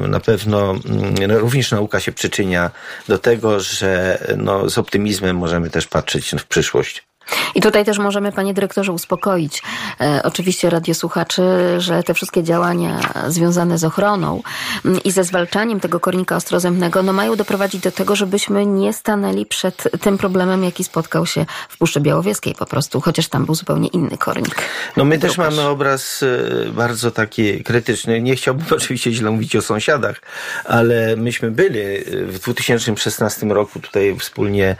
e, 0.04 0.08
na 0.08 0.20
pewno 0.20 0.70
mm, 0.70 1.32
również 1.32 1.70
nauka 1.70 2.00
się 2.00 2.12
przyczynia 2.12 2.70
do 3.08 3.18
tego, 3.18 3.60
że 3.60 4.18
no, 4.36 4.70
z 4.70 4.78
optymizmem 4.78 5.36
możemy 5.36 5.70
też 5.70 5.86
patrzeć 5.86 6.30
w 6.38 6.44
przyszłość. 6.44 7.06
I 7.54 7.60
tutaj 7.60 7.84
też 7.84 7.98
możemy, 7.98 8.32
panie 8.32 8.54
dyrektorze, 8.54 8.92
uspokoić 8.92 9.62
e, 10.00 10.20
oczywiście 10.24 10.70
radiosłuchaczy, 10.70 11.42
że 11.78 12.02
te 12.02 12.14
wszystkie 12.14 12.42
działania 12.42 13.00
związane 13.28 13.78
z 13.78 13.84
ochroną 13.84 14.42
mm, 14.84 15.02
i 15.02 15.10
ze 15.10 15.24
zwalczaniem 15.24 15.80
tego 15.80 16.00
kornika 16.00 16.36
ostrozębnego 16.36 17.02
no, 17.02 17.12
mają 17.12 17.36
doprowadzić 17.36 17.82
do 17.82 17.92
tego, 17.92 18.16
żebyśmy 18.16 18.66
nie 18.66 18.92
stanęli 18.92 19.46
przed 19.46 19.88
tym 20.00 20.18
problemem, 20.18 20.64
jaki 20.64 20.84
spotkał 20.84 21.26
się 21.26 21.46
w 21.68 21.78
Puszczy 21.78 22.00
Białowieskiej 22.00 22.54
po 22.54 22.66
prostu, 22.66 23.00
chociaż 23.00 23.28
tam 23.28 23.46
był 23.46 23.54
zupełnie 23.54 23.88
inny 23.88 24.18
kornik. 24.18 24.56
No 24.96 25.04
my 25.04 25.18
też 25.18 25.38
mamy 25.38 25.62
obraz 25.62 26.22
e, 26.22 26.70
bardzo 26.70 27.10
taki 27.10 27.64
krytyczny. 27.64 28.20
Nie 28.20 28.36
chciałbym 28.36 28.66
oczywiście 28.76 29.12
źle 29.12 29.30
mówić 29.30 29.56
o 29.56 29.62
sąsiadach, 29.62 30.22
ale 30.64 31.16
myśmy 31.16 31.50
byli 31.50 31.80
e, 31.80 32.02
w 32.26 32.38
2016 32.38 33.46
roku 33.46 33.80
tutaj 33.80 34.16
wspólnie 34.18 34.76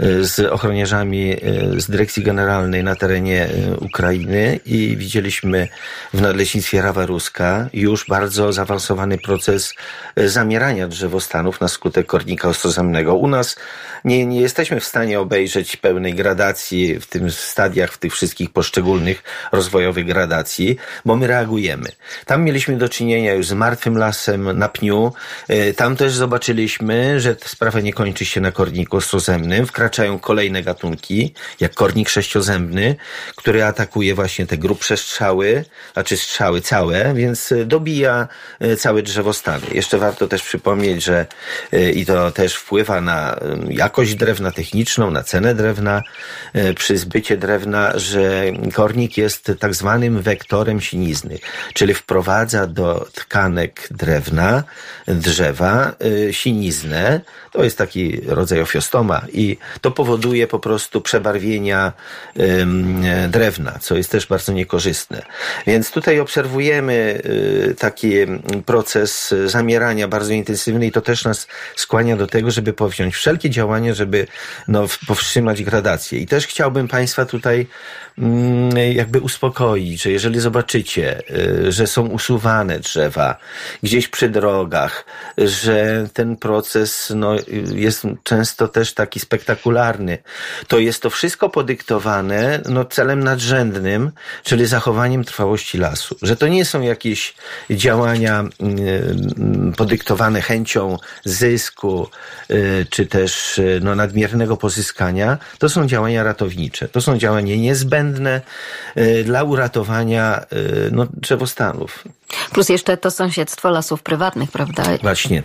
e, 0.00 0.24
z 0.24 0.40
ochroniarzami 0.52 1.36
z 1.76 1.89
Dyrekcji 1.90 2.22
Generalnej 2.22 2.84
na 2.84 2.96
terenie 2.96 3.48
e, 3.48 3.76
Ukrainy 3.76 4.60
i 4.66 4.96
widzieliśmy 4.96 5.68
w 6.14 6.20
Nadleśnictwie 6.20 6.82
Rawa 6.82 7.06
Ruska 7.06 7.68
już 7.72 8.06
bardzo 8.08 8.52
zaawansowany 8.52 9.18
proces 9.18 9.74
e, 10.16 10.28
zamierania 10.28 10.88
drzewostanów 10.88 11.60
na 11.60 11.68
skutek 11.68 12.06
kornika 12.06 12.48
ostrozemnego. 12.48 13.14
U 13.14 13.28
nas 13.28 13.56
nie, 14.04 14.26
nie 14.26 14.40
jesteśmy 14.40 14.80
w 14.80 14.84
stanie 14.84 15.20
obejrzeć 15.20 15.76
pełnej 15.76 16.14
gradacji 16.14 17.00
w 17.00 17.06
tym 17.06 17.30
stadiach, 17.30 17.92
w 17.92 17.98
tych 17.98 18.12
wszystkich 18.12 18.50
poszczególnych 18.50 19.22
rozwojowych 19.52 20.06
gradacji, 20.06 20.76
bo 21.04 21.16
my 21.16 21.26
reagujemy. 21.26 21.88
Tam 22.26 22.44
mieliśmy 22.44 22.76
do 22.76 22.88
czynienia 22.88 23.34
już 23.34 23.46
z 23.46 23.52
martwym 23.52 23.98
lasem 23.98 24.58
na 24.58 24.68
pniu. 24.68 25.12
E, 25.48 25.72
tam 25.72 25.96
też 25.96 26.12
zobaczyliśmy, 26.12 27.20
że 27.20 27.36
sprawa 27.44 27.80
nie 27.80 27.92
kończy 27.92 28.24
się 28.24 28.40
na 28.40 28.52
korniku 28.52 28.96
ostrozemnym. 28.96 29.66
Wkraczają 29.66 30.18
kolejne 30.18 30.62
gatunki, 30.62 31.34
jak 31.60 31.74
kornik 31.80 32.08
sześciozębny, 32.08 32.96
który 33.36 33.64
atakuje 33.64 34.14
właśnie 34.14 34.46
te 34.46 34.56
grubsze 34.56 34.96
strzały, 34.96 35.64
znaczy 35.92 36.16
strzały 36.16 36.60
całe, 36.60 37.14
więc 37.14 37.52
e, 37.52 37.64
dobija 37.64 38.28
e, 38.60 38.76
całe 38.76 39.02
drzewostany. 39.02 39.66
Jeszcze 39.72 39.98
warto 39.98 40.28
też 40.28 40.42
przypomnieć, 40.42 41.04
że 41.04 41.26
i 41.94 42.06
to 42.06 42.30
też 42.30 42.54
wpływa 42.54 43.00
na 43.00 43.36
jak 43.68 43.90
jakość 43.90 44.14
drewna 44.14 44.50
techniczną, 44.50 45.10
na 45.10 45.22
cenę 45.22 45.54
drewna, 45.54 46.02
e, 46.52 46.74
przy 46.74 46.96
zbycie 46.96 47.36
drewna, 47.36 47.98
że 47.98 48.44
kornik 48.74 49.16
jest 49.16 49.52
tak 49.58 49.74
zwanym 49.74 50.22
wektorem 50.22 50.80
sinizny, 50.80 51.38
czyli 51.74 51.94
wprowadza 51.94 52.66
do 52.66 53.06
tkanek 53.14 53.88
drewna, 53.90 54.64
drzewa 55.06 55.92
e, 56.28 56.32
siniznę. 56.32 57.20
To 57.52 57.64
jest 57.64 57.78
taki 57.78 58.20
rodzaj 58.26 58.60
ofiostoma 58.60 59.22
i 59.32 59.56
to 59.80 59.90
powoduje 59.90 60.46
po 60.46 60.58
prostu 60.58 61.00
przebarwienie 61.00 61.69
drewna, 63.28 63.78
co 63.80 63.96
jest 63.96 64.10
też 64.10 64.26
bardzo 64.26 64.52
niekorzystne. 64.52 65.22
Więc 65.66 65.90
tutaj 65.90 66.20
obserwujemy 66.20 67.22
y, 67.24 67.74
taki 67.78 68.12
proces 68.66 69.34
zamierania 69.46 70.08
bardzo 70.08 70.32
intensywny 70.32 70.86
i 70.86 70.92
to 70.92 71.00
też 71.00 71.24
nas 71.24 71.46
skłania 71.76 72.16
do 72.16 72.26
tego, 72.26 72.50
żeby 72.50 72.72
powziąć 72.72 73.14
wszelkie 73.14 73.50
działania, 73.50 73.94
żeby 73.94 74.26
no, 74.68 74.86
powstrzymać 75.06 75.62
gradację. 75.62 76.18
I 76.18 76.26
też 76.26 76.46
chciałbym 76.46 76.88
Państwa 76.88 77.24
tutaj 77.24 77.66
mm, 78.18 78.92
jakby 78.92 79.20
uspokoić, 79.20 80.02
że 80.02 80.10
jeżeli 80.10 80.40
zobaczycie, 80.40 81.22
y, 81.30 81.72
że 81.72 81.86
są 81.86 82.06
usuwane 82.06 82.78
drzewa 82.80 83.36
gdzieś 83.82 84.08
przy 84.08 84.28
drogach, 84.28 85.04
że 85.38 86.08
ten 86.12 86.36
proces 86.36 87.12
no, 87.16 87.36
jest 87.74 88.02
często 88.22 88.68
też 88.68 88.94
taki 88.94 89.20
spektakularny, 89.20 90.18
to 90.68 90.78
jest 90.78 91.02
to 91.02 91.10
wszystko 91.10 91.48
podyktowane 91.60 92.60
no, 92.68 92.84
celem 92.84 93.24
nadrzędnym, 93.24 94.10
czyli 94.44 94.66
zachowaniem 94.66 95.24
trwałości 95.24 95.78
lasu. 95.78 96.16
Że 96.22 96.36
to 96.36 96.48
nie 96.48 96.64
są 96.64 96.80
jakieś 96.80 97.34
działania 97.70 98.44
y, 99.72 99.76
podyktowane 99.76 100.40
chęcią 100.42 100.96
zysku, 101.24 102.08
y, 102.50 102.86
czy 102.90 103.06
też 103.06 103.60
no, 103.80 103.94
nadmiernego 103.94 104.56
pozyskania. 104.56 105.38
To 105.58 105.68
są 105.68 105.86
działania 105.86 106.22
ratownicze. 106.22 106.88
To 106.88 107.00
są 107.00 107.18
działania 107.18 107.56
niezbędne 107.56 108.40
dla 109.24 109.42
uratowania 109.42 110.44
no, 110.92 111.06
drzewostanów. 111.12 112.04
Plus 112.52 112.68
jeszcze 112.68 112.96
to 112.96 113.10
sąsiedztwo 113.10 113.70
lasów 113.70 114.02
prywatnych, 114.02 114.50
prawda? 114.50 114.82
Właśnie. 115.02 115.42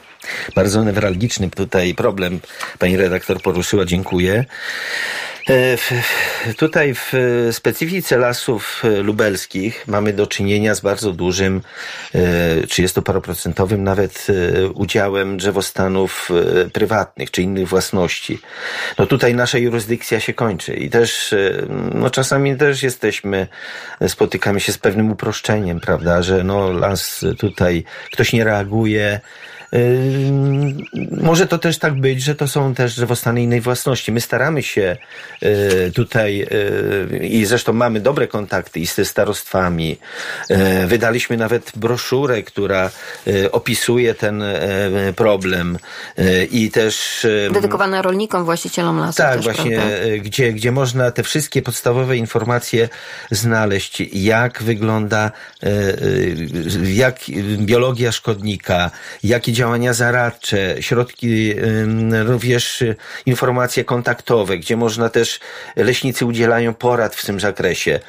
Bardzo 0.56 0.84
newralgiczny 0.84 1.50
tutaj 1.50 1.96
problem 1.96 2.40
pani 2.80 2.98
redaktor 2.98 3.42
poruszyła. 3.42 3.86
Dziękuję. 3.86 4.46
E, 5.50 5.78
tutaj 6.58 6.94
w 6.96 7.14
specyfice 7.52 8.18
lasów 8.18 8.84
lubelskich 9.04 9.88
mamy 9.88 10.14
do 10.14 10.28
czynienia 10.28 10.76
z 10.76 10.82
bardzo 10.82 11.12
dużym, 11.12 11.62
30-paroprocentowym 12.68 13.74
e, 13.74 13.78
nawet 13.78 14.28
e, 14.30 14.68
udziałem 14.68 15.38
drzewostanów 15.38 16.30
prywatnych 16.74 17.32
czy 17.32 17.42
innych 17.42 17.68
własności. 17.68 18.40
No 19.00 19.06
tutaj 19.06 19.36
nasza 19.36 19.58
jurysdykcja 19.58 20.20
się 20.20 20.34
kończy 20.34 20.74
i 20.74 20.90
też, 20.90 21.36
no 21.94 22.10
czasami 22.10 22.58
też 22.58 22.84
jesteśmy, 22.84 23.48
spotykamy 24.08 24.60
się 24.60 24.72
z 24.72 24.78
pewnym 24.78 25.12
uproszczeniem, 25.12 25.80
prawda, 25.80 26.22
że 26.22 26.44
no 26.44 26.72
las 26.72 27.26
tutaj 27.40 27.84
ktoś 28.12 28.34
nie 28.34 28.44
reaguje, 28.44 29.20
może 31.12 31.48
to 31.48 31.58
też 31.58 31.78
tak 31.78 31.94
być, 31.94 32.24
że 32.24 32.36
to 32.36 32.48
są 32.48 32.76
też 32.76 32.96
drzewostany 32.96 33.42
innej 33.42 33.62
własności. 33.62 34.12
My 34.12 34.22
staramy 34.22 34.64
się 34.64 34.98
y, 35.44 35.92
tutaj 35.96 36.48
y, 37.12 37.18
i 37.18 37.46
zresztą 37.46 37.74
mamy 37.74 38.00
dobre 38.00 38.28
kontakty 38.28 38.80
i 38.80 38.86
ze 38.86 39.06
starostwami. 39.06 39.98
Y, 40.52 40.88
wydaliśmy 40.88 41.38
nawet 41.38 41.72
broszurę, 41.76 42.44
która 42.44 42.92
opisuje 43.52 44.14
ten 44.14 44.44
problem 45.16 45.78
i 46.52 46.72
też... 46.72 47.28
Dedykowana 47.52 48.02
rolnikom, 48.02 48.46
właścicielom 48.46 49.00
lasów. 49.00 49.16
Tak, 49.16 49.36
też, 49.36 49.44
właśnie, 49.46 49.82
gdzie, 50.20 50.54
gdzie 50.54 50.72
można 50.72 51.12
te 51.12 51.24
wszystkie 51.24 51.62
podstawowe 51.62 52.18
informacje 52.18 52.90
znaleźć, 53.32 54.04
jak 54.14 54.64
wygląda 54.64 55.32
jak 56.84 57.20
biologia 57.58 58.12
szkodnika, 58.12 58.92
jakie 59.24 59.52
działania 59.56 59.94
zaradcze, 59.94 60.76
środki, 60.80 61.54
również 62.26 62.84
informacje 63.26 63.84
kontaktowe, 63.84 64.58
gdzie 64.58 64.78
można 64.78 65.10
też, 65.10 65.40
leśnicy 65.76 66.26
udzielają 66.26 66.74
porad 66.74 67.16
w 67.16 67.26
tym 67.26 67.40
zakresie. 67.40 68.00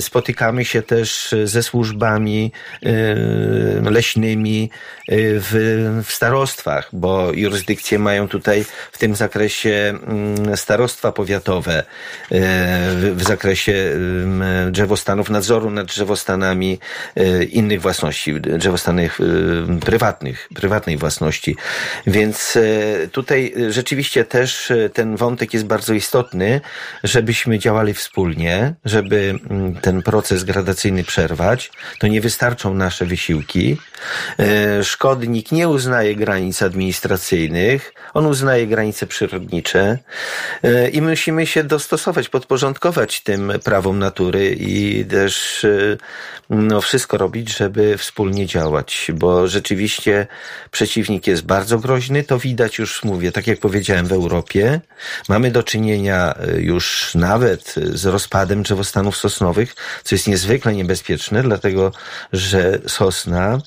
Spotykamy 0.00 0.64
się 0.64 0.82
też 0.82 1.34
ze 1.44 1.62
służbami 1.62 2.52
leśnymi 3.90 4.70
w, 5.08 6.02
w 6.06 6.12
starostwach, 6.12 6.88
bo 6.92 7.32
jurysdykcje 7.32 7.98
mają 7.98 8.28
tutaj 8.28 8.64
w 8.92 8.98
tym 8.98 9.16
zakresie 9.16 9.98
starostwa 10.54 11.12
powiatowe, 11.12 11.84
w 13.14 13.22
zakresie 13.22 13.74
drzewostanów, 14.70 15.30
nadzoru 15.30 15.70
nad 15.70 15.86
drzewostanami 15.86 16.78
innych 17.50 17.80
własności, 17.80 18.40
drzewostanów 18.40 19.18
prywatnych 19.80 20.35
prywatnej 20.54 20.96
własności. 20.96 21.56
Więc 22.06 22.56
e, 22.56 23.08
tutaj 23.08 23.54
rzeczywiście 23.68 24.24
też 24.24 24.70
e, 24.70 24.90
ten 24.90 25.16
wątek 25.16 25.54
jest 25.54 25.66
bardzo 25.66 25.94
istotny, 25.94 26.60
żebyśmy 27.04 27.58
działali 27.58 27.94
wspólnie, 27.94 28.74
żeby 28.84 29.38
mm, 29.50 29.74
ten 29.74 30.02
proces 30.02 30.44
gradacyjny 30.44 31.04
przerwać. 31.04 31.70
To 31.98 32.06
nie 32.06 32.20
wystarczą 32.20 32.74
nasze 32.74 33.06
wysiłki. 33.06 33.76
E, 34.38 34.84
szkodnik 34.84 35.52
nie 35.52 35.68
uznaje 35.68 36.16
granic 36.16 36.62
administracyjnych, 36.62 37.92
on 38.14 38.26
uznaje 38.26 38.66
granice 38.66 39.06
przyrodnicze 39.06 39.98
i 40.92 41.02
musimy 41.02 41.46
się 41.46 41.64
dostosować, 41.64 42.28
podporządkować 42.28 43.20
tym 43.20 43.52
prawom 43.64 43.98
natury 43.98 44.56
i 44.58 45.04
też 45.04 45.66
no, 46.50 46.80
wszystko 46.80 47.18
robić, 47.18 47.56
żeby 47.56 47.98
wspólnie 47.98 48.46
działać, 48.46 49.10
bo 49.14 49.46
rzeczywiście 49.46 50.25
przeciwnik 50.70 51.26
jest 51.26 51.42
bardzo 51.42 51.78
groźny. 51.78 52.24
To 52.24 52.38
widać 52.38 52.78
już, 52.78 53.04
mówię, 53.04 53.32
tak 53.32 53.46
jak 53.46 53.60
powiedziałem, 53.60 54.06
w 54.06 54.12
Europie. 54.12 54.80
Mamy 55.28 55.50
do 55.50 55.62
czynienia 55.62 56.34
e, 56.34 56.60
już 56.60 57.14
nawet 57.14 57.74
z 57.76 58.06
rozpadem 58.06 58.62
drzewostanów 58.62 59.16
sosnowych, 59.16 59.74
co 60.04 60.14
jest 60.14 60.28
niezwykle 60.28 60.74
niebezpieczne, 60.74 61.42
dlatego 61.42 61.92
że 62.32 62.78
sosna 62.86 63.58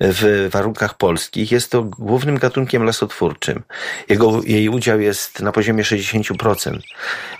w 0.00 0.48
warunkach 0.52 0.96
polskich 0.96 1.52
jest 1.52 1.70
to 1.70 1.82
głównym 1.82 2.38
gatunkiem 2.38 2.84
lasotwórczym. 2.84 3.62
Jego, 4.08 4.40
jej 4.44 4.68
udział 4.68 5.00
jest 5.00 5.40
na 5.40 5.52
poziomie 5.52 5.82
60%. 5.82 6.78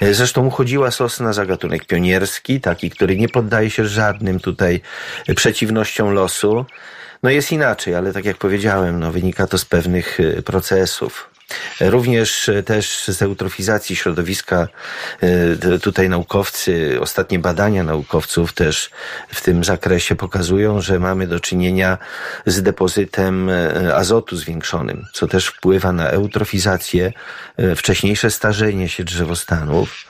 E, 0.01 0.15
zresztą 0.15 0.47
uchodziła 0.47 0.91
sosna 0.91 1.33
za 1.33 1.47
gatunek 1.47 1.87
pionierski, 1.87 2.61
taki, 2.61 2.91
który 2.91 3.17
nie 3.17 3.29
poddaje 3.29 3.71
się 3.71 3.87
żadnym 3.87 4.41
tutaj 4.41 4.81
przeciwnościom 5.37 6.13
losu. 6.13 6.67
No 7.23 7.31
jest 7.31 7.53
inaczej, 7.53 7.95
ale 7.95 8.13
tak 8.13 8.25
jak 8.25 8.37
powiedziałem, 8.37 9.01
no 9.01 9.13
wynika 9.13 9.47
to 9.47 9.59
z 9.59 9.65
pewnych 9.65 10.21
y, 10.21 10.43
procesów. 10.43 11.31
Również 11.81 12.49
e, 12.49 12.63
też 12.63 13.05
z 13.09 13.23
eutrofizacji 13.23 13.97
środowiska 13.97 14.69
e, 15.21 15.79
tutaj 15.79 16.09
naukowcy, 16.09 16.99
ostatnie 17.01 17.39
badania 17.39 17.85
naukowców 17.85 18.53
też 18.53 18.91
w 19.29 19.43
tym 19.43 19.65
zakresie 19.65 20.17
pokazują, 20.17 20.81
że 20.81 20.99
mamy 20.99 21.27
do 21.27 21.41
czynienia 21.41 21.99
z 22.47 22.63
depozytem 22.63 23.51
e, 23.51 23.95
azotu 23.97 24.37
zwiększonym, 24.37 25.07
co 25.13 25.27
też 25.27 25.47
wpływa 25.47 25.93
na 25.93 26.09
eutrofizację, 26.09 27.13
wcześniejsze 27.77 28.31
starzenie 28.31 28.89
się 28.89 29.05
drzewostanów 29.05 30.07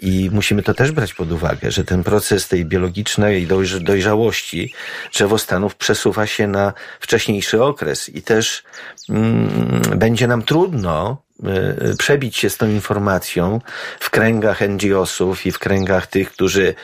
i 0.00 0.30
musimy 0.32 0.62
to 0.62 0.74
też 0.74 0.92
brać 0.92 1.14
pod 1.14 1.32
uwagę, 1.32 1.70
że 1.70 1.84
ten 1.84 2.04
proces 2.04 2.48
tej 2.48 2.64
biologicznej 2.64 3.48
dojrzałości 3.80 4.74
drzewostanów 5.12 5.74
przesuwa 5.74 6.26
się 6.26 6.46
na 6.46 6.72
wcześniejszy 7.00 7.62
okres 7.62 8.08
i 8.08 8.22
też 8.22 8.62
mm, 9.08 9.82
będzie 9.96 10.26
nam 10.34 10.42
trudno 10.42 11.16
e, 11.44 11.96
przebić 11.98 12.36
się 12.36 12.50
z 12.50 12.56
tą 12.56 12.68
informacją 12.68 13.60
w 14.00 14.10
kręgach 14.10 14.60
NGO-sów 14.60 15.46
i 15.46 15.52
w 15.52 15.58
kręgach 15.58 16.06
tych, 16.06 16.32
którzy 16.32 16.74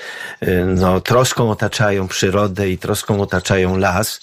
e, 0.41 0.65
no, 0.65 1.01
troską 1.01 1.51
otaczają 1.51 2.09
przyrodę 2.09 2.71
i 2.71 2.79
troską 2.79 3.21
otaczają 3.21 3.77
las, 3.77 4.21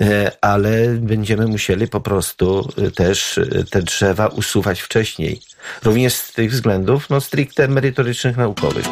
e, 0.00 0.32
ale 0.40 0.88
będziemy 0.88 1.46
musieli 1.46 1.88
po 1.88 2.00
prostu 2.00 2.68
też 2.94 3.40
te 3.70 3.82
drzewa 3.82 4.26
usuwać 4.26 4.80
wcześniej. 4.80 5.40
Również 5.84 6.14
z 6.14 6.32
tych 6.32 6.50
względów 6.50 7.10
no, 7.10 7.20
stricte 7.20 7.68
merytorycznych, 7.68 8.36
naukowych. 8.36 8.86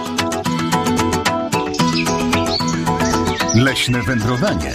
Leśne 3.55 4.03
wędrowanie 4.03 4.73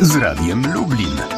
z 0.00 0.16
Radiem 0.16 0.72
Lublin. 0.74 1.35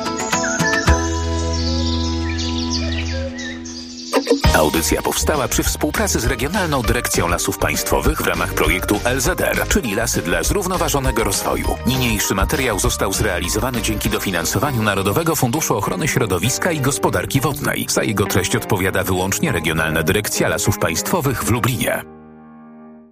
Audycja 4.59 5.03
powstała 5.03 5.49
przy 5.49 5.63
współpracy 5.63 6.21
z 6.21 6.27
Regionalną 6.27 6.83
Dyrekcją 6.83 7.29
Lasów 7.29 7.59
Państwowych 7.59 8.23
w 8.23 8.27
ramach 8.27 8.55
projektu 8.55 9.01
LZR, 9.05 9.69
czyli 9.69 9.95
Lasy 9.95 10.23
dla 10.23 10.43
Zrównoważonego 10.43 11.25
Rozwoju. 11.25 11.77
Niniejszy 11.87 12.35
materiał 12.35 12.79
został 12.79 13.13
zrealizowany 13.13 13.83
dzięki 13.83 14.11
dofinansowaniu 14.11 14.83
Narodowego 14.83 15.37
Funduszu 15.37 15.77
Ochrony 15.77 16.09
Środowiska 16.09 16.73
i 16.73 16.81
Gospodarki 16.81 17.41
Wodnej. 17.41 17.87
Za 17.89 18.03
jego 18.03 18.27
treść 18.27 18.57
odpowiada 18.57 19.05
wyłącznie 19.05 19.53
Regionalna 19.53 20.03
Dyrekcja 20.03 20.49
Lasów 20.49 20.79
Państwowych 20.79 21.45
w 21.45 21.51
Lublinie. 21.51 22.18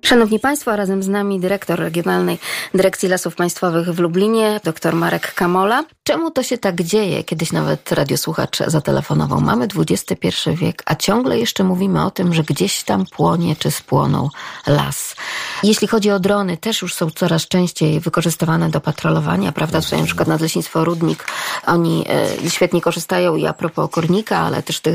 Szanowni 0.07 0.41
Państwo, 0.41 0.77
razem 0.77 1.03
z 1.03 1.09
nami 1.09 1.41
dyrektor 1.41 1.79
Regionalnej 1.79 2.39
Dyrekcji 2.75 3.09
Lasów 3.09 3.35
Państwowych 3.35 3.89
w 3.89 3.99
Lublinie, 3.99 4.61
dr 4.65 4.95
Marek 4.95 5.35
Kamola. 5.35 5.85
Czemu 6.03 6.31
to 6.31 6.43
się 6.43 6.59
tak 6.59 6.83
dzieje? 6.83 7.25
Kiedyś 7.25 7.53
nawet 7.53 7.93
radiosłuchacz 7.93 8.59
zatelefonował. 8.67 9.41
Mamy 9.41 9.69
XXI 9.77 10.29
wiek, 10.55 10.83
a 10.87 10.95
ciągle 10.95 11.39
jeszcze 11.39 11.65
mówimy 11.65 12.05
o 12.05 12.11
tym, 12.11 12.35
że 12.35 12.43
gdzieś 12.43 12.83
tam 12.83 13.05
płonie 13.07 13.57
czy 13.57 13.71
spłonął 13.71 14.31
las. 14.67 15.17
Jeśli 15.63 15.89
chodzi 15.89 16.11
o 16.11 16.21
drony, 16.21 16.57
też 16.57 16.83
już 16.83 16.95
są 16.95 17.11
coraz 17.11 17.49
częściej 17.49 18.01
wykorzystywane 18.01 18.71
do 18.71 18.81
patrolowania, 18.81 19.53
prawda? 19.53 19.81
Tutaj 19.81 20.01
na 20.01 20.07
przykład 20.07 20.29
Nadleśnictwo 20.29 20.85
Rudnik, 20.85 21.25
oni 21.67 22.05
e, 22.45 22.51
świetnie 22.51 22.81
korzystają 22.81 23.37
i 23.37 23.47
a 23.47 23.53
propos 23.53 23.91
kornika, 23.91 24.39
ale 24.39 24.63
też 24.63 24.81
te, 24.81 24.93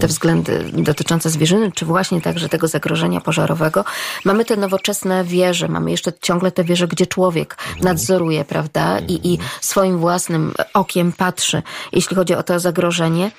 te 0.00 0.06
względy 0.06 0.64
dotyczące 0.72 1.30
zwierzyny, 1.30 1.72
czy 1.72 1.84
właśnie 1.84 2.20
także 2.20 2.48
tego 2.48 2.68
zagrożenia 2.68 3.20
pożarowego. 3.20 3.84
Mamy 4.24 4.45
te 4.46 4.56
nowoczesne 4.56 5.24
wieże, 5.24 5.68
mamy 5.68 5.90
jeszcze 5.90 6.12
ciągle 6.22 6.50
te 6.52 6.64
wieże, 6.64 6.88
gdzie 6.88 7.06
człowiek 7.06 7.56
nadzoruje, 7.82 8.44
prawda? 8.44 8.98
I, 8.98 9.32
i 9.32 9.38
swoim 9.60 9.98
własnym 9.98 10.54
okiem 10.74 11.12
patrzy, 11.12 11.62
jeśli 11.92 12.16
chodzi 12.16 12.34
o 12.34 12.42
to 12.42 12.60
zagrożenie. 12.60 13.30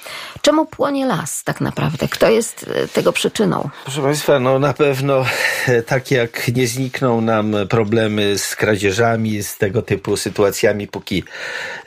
Czemu 0.42 0.66
płonie 0.66 1.06
las 1.06 1.44
tak 1.44 1.62
naprawdę? 1.62 2.08
Kto 2.08 2.30
jest 2.30 2.66
e, 2.74 2.88
tego 2.88 3.14
przyczyną? 3.14 3.70
Proszę 3.84 4.02
Państwa, 4.02 4.40
no 4.40 4.60
na 4.60 4.74
pewno 4.74 5.26
e, 5.68 5.84
tak 5.84 6.12
jak 6.12 6.48
nie 6.56 6.68
znikną 6.68 7.22
nam 7.22 7.56
problemy 7.70 8.38
z 8.38 8.56
kradzieżami, 8.56 9.44
z 9.44 9.58
tego 9.58 9.82
typu 9.82 10.18
sytuacjami, 10.18 10.88
póki 10.88 11.24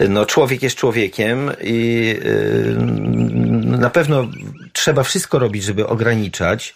no, 0.09 0.26
człowiek 0.26 0.62
jest 0.62 0.76
człowiekiem 0.76 1.50
i 1.62 2.14
yy, 2.24 3.78
na 3.78 3.90
pewno 3.90 4.26
trzeba 4.72 5.02
wszystko 5.02 5.38
robić, 5.38 5.64
żeby 5.64 5.87
ograniczać 5.87 6.74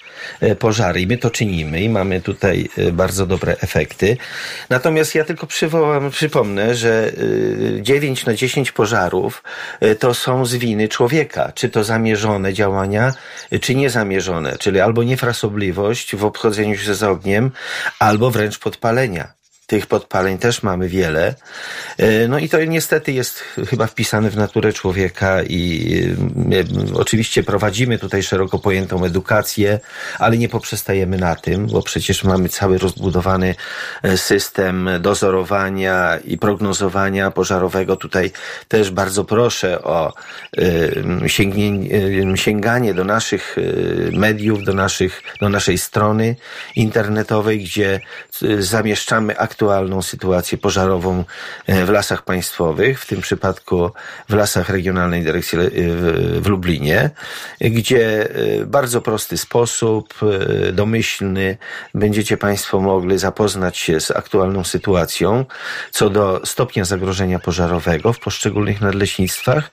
pożary 0.58 1.00
i 1.00 1.06
my 1.06 1.18
to 1.18 1.30
czynimy 1.30 1.80
i 1.80 1.88
mamy 1.88 2.20
tutaj 2.20 2.68
bardzo 2.92 3.26
dobre 3.26 3.56
efekty. 3.60 4.16
Natomiast 4.70 5.14
ja 5.14 5.24
tylko 5.24 5.46
przywołam, 5.46 6.10
przypomnę, 6.10 6.74
że 6.74 7.12
9 7.80 8.26
na 8.26 8.34
10 8.34 8.72
pożarów 8.72 9.42
to 9.98 10.14
są 10.14 10.46
z 10.46 10.54
winy 10.54 10.88
człowieka. 10.88 11.52
Czy 11.54 11.68
to 11.68 11.84
zamierzone 11.84 12.52
działania, 12.52 13.12
czy 13.60 13.74
niezamierzone, 13.74 14.58
czyli 14.58 14.80
albo 14.80 15.02
niefrasobliwość 15.02 16.16
w 16.16 16.24
obchodzeniu 16.24 16.78
się 16.78 16.94
z 16.94 17.02
ogniem, 17.02 17.50
albo 17.98 18.30
wręcz 18.30 18.58
podpalenia. 18.58 19.43
Tych 19.74 19.86
podpaleń 19.86 20.38
też 20.38 20.62
mamy 20.62 20.88
wiele. 20.88 21.34
No 22.28 22.38
i 22.38 22.48
to 22.48 22.64
niestety 22.64 23.12
jest 23.12 23.44
chyba 23.70 23.86
wpisane 23.86 24.30
w 24.30 24.36
naturę 24.36 24.72
człowieka 24.72 25.42
i 25.42 26.16
oczywiście 26.94 27.42
prowadzimy 27.42 27.98
tutaj 27.98 28.22
szeroko 28.22 28.58
pojętą 28.58 29.04
edukację, 29.04 29.80
ale 30.18 30.38
nie 30.38 30.48
poprzestajemy 30.48 31.18
na 31.18 31.34
tym, 31.34 31.66
bo 31.66 31.82
przecież 31.82 32.24
mamy 32.24 32.48
cały 32.48 32.78
rozbudowany 32.78 33.54
system 34.16 34.90
dozorowania 35.00 36.18
i 36.24 36.38
prognozowania 36.38 37.30
pożarowego. 37.30 37.96
Tutaj 37.96 38.30
też 38.68 38.90
bardzo 38.90 39.24
proszę 39.24 39.82
o 39.82 40.12
sięganie 42.36 42.94
do 42.94 43.04
naszych 43.04 43.56
mediów, 44.12 44.64
do, 44.64 44.74
naszych, 44.74 45.22
do 45.40 45.48
naszej 45.48 45.78
strony 45.78 46.36
internetowej, 46.76 47.64
gdzie 47.64 48.00
zamieszczamy 48.58 49.38
aktualne 49.38 49.63
aktualną 49.64 50.02
sytuację 50.02 50.58
pożarową 50.58 51.24
e, 51.66 51.84
w 51.84 51.90
lasach 51.90 52.22
państwowych, 52.24 53.00
w 53.00 53.06
tym 53.06 53.20
przypadku 53.20 53.90
w 54.28 54.34
lasach 54.34 54.68
Regionalnej 54.68 55.22
Dyrekcji 55.22 55.58
e, 55.58 55.70
w 56.40 56.46
Lublinie, 56.46 57.10
gdzie 57.60 58.30
e, 58.30 58.66
bardzo 58.66 59.00
prosty 59.00 59.38
sposób, 59.38 60.14
domyślny, 60.72 61.56
będziecie 61.94 62.36
Państwo 62.36 62.80
mogli 62.80 63.18
zapoznać 63.18 63.78
się 63.78 64.00
z 64.00 64.10
aktualną 64.10 64.64
sytuacją 64.64 65.44
co 65.90 66.10
do 66.10 66.40
stopnia 66.44 66.84
zagrożenia 66.84 67.38
pożarowego 67.38 68.12
w 68.12 68.18
poszczególnych 68.18 68.80
nadleśnictwach, 68.80 69.70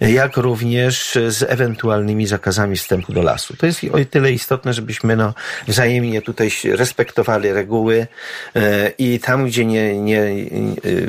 jak 0.00 0.36
również 0.36 1.18
z 1.28 1.42
ewentualnymi 1.42 2.26
zakazami 2.26 2.76
wstępu 2.76 3.12
do 3.12 3.22
lasu. 3.22 3.56
To 3.56 3.66
jest 3.66 3.84
o 3.84 3.96
tyle 4.10 4.32
istotne, 4.32 4.72
żebyśmy 4.72 5.16
no, 5.16 5.34
wzajemnie 5.68 6.22
tutaj 6.22 6.50
respektowali 6.64 7.52
reguły 7.52 8.06
i 8.98 9.15
i 9.16 9.20
tam, 9.20 9.46
gdzie 9.46 9.64
nie, 9.64 10.00
nie, 10.00 10.30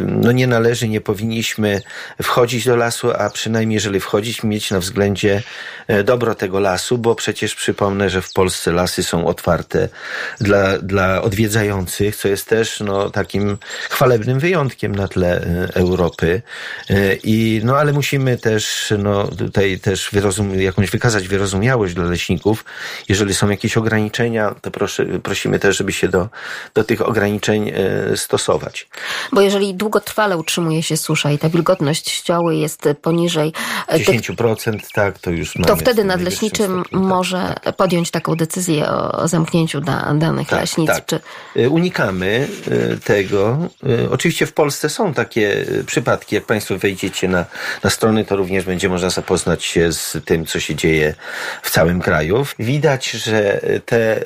no 0.05 0.31
nie 0.31 0.47
należy, 0.47 0.87
nie 0.87 1.01
powinniśmy 1.01 1.81
wchodzić 2.23 2.65
do 2.65 2.75
lasu, 2.75 3.11
a 3.11 3.29
przynajmniej 3.29 3.75
jeżeli 3.75 3.99
wchodzić, 3.99 4.43
mieć 4.43 4.71
na 4.71 4.79
względzie 4.79 5.43
e, 5.87 6.03
dobro 6.03 6.35
tego 6.35 6.59
lasu, 6.59 6.97
bo 6.97 7.15
przecież 7.15 7.55
przypomnę, 7.55 8.09
że 8.09 8.21
w 8.21 8.33
Polsce 8.33 8.71
lasy 8.71 9.03
są 9.03 9.25
otwarte 9.25 9.89
dla, 10.39 10.77
dla 10.77 11.21
odwiedzających, 11.21 12.15
co 12.15 12.27
jest 12.27 12.47
też 12.47 12.79
no, 12.79 13.09
takim 13.09 13.57
chwalebnym 13.89 14.39
wyjątkiem 14.39 14.95
na 14.95 15.07
tle 15.07 15.41
e, 15.41 15.75
Europy. 15.75 16.41
E, 16.89 17.15
I, 17.23 17.61
no 17.63 17.77
ale 17.77 17.93
musimy 17.93 18.37
też 18.37 18.93
no, 18.99 19.27
tutaj 19.27 19.79
też 19.79 20.09
wyrozum, 20.13 20.59
jakąś 20.59 20.89
wykazać 20.91 21.27
wyrozumiałość 21.27 21.93
dla 21.93 22.05
leśników. 22.05 22.65
Jeżeli 23.09 23.35
są 23.35 23.49
jakieś 23.49 23.77
ograniczenia, 23.77 24.55
to 24.61 24.71
proszę, 24.71 25.05
prosimy 25.05 25.59
też, 25.59 25.77
żeby 25.77 25.93
się 25.93 26.07
do, 26.07 26.29
do 26.73 26.83
tych 26.83 27.01
ograniczeń 27.01 27.71
stosować. 28.15 28.87
Bo 29.31 29.41
jeżeli 29.41 29.75
długotrwale 29.75 30.37
utrzymuje 30.37 30.83
się 30.83 30.97
susza 30.97 31.31
i 31.31 31.37
ta 31.37 31.49
wilgotność 31.49 32.09
ścioły 32.09 32.55
jest 32.55 32.89
poniżej 33.01 33.53
10%, 33.89 34.71
tych, 34.71 34.91
tak, 34.91 35.19
to 35.19 35.31
już 35.31 35.53
To 35.67 35.75
wtedy 35.75 36.03
nadleśniczy 36.03 36.63
stopniu, 36.63 36.83
tak, 36.83 36.91
może 36.91 37.55
tak. 37.63 37.75
podjąć 37.75 38.11
taką 38.11 38.35
decyzję 38.35 38.89
o 38.89 39.27
zamknięciu 39.27 39.81
da, 39.81 40.13
danych 40.13 40.47
tak, 40.47 40.61
leśnic. 40.61 40.87
Tak. 40.87 41.05
Czy... 41.05 41.19
Y, 41.57 41.69
unikamy 41.69 42.47
y, 42.67 42.99
tego. 43.03 43.57
Oczywiście 44.11 44.45
w 44.45 44.53
Polsce 44.53 44.89
są 44.89 45.13
takie 45.13 45.65
przypadki, 45.85 46.35
jak 46.35 46.45
Państwo 46.45 46.77
wejdziecie 46.77 47.27
na, 47.27 47.45
na 47.83 47.89
strony, 47.89 48.25
to 48.25 48.35
również 48.35 48.65
będzie 48.65 48.89
można 48.89 49.09
zapoznać 49.09 49.65
się 49.65 49.93
z 49.93 50.17
tym, 50.25 50.45
co 50.45 50.59
się 50.59 50.75
dzieje 50.75 51.15
w 51.61 51.69
całym 51.69 52.01
kraju. 52.01 52.45
Widać, 52.59 53.11
że 53.11 53.61
te 53.85 54.25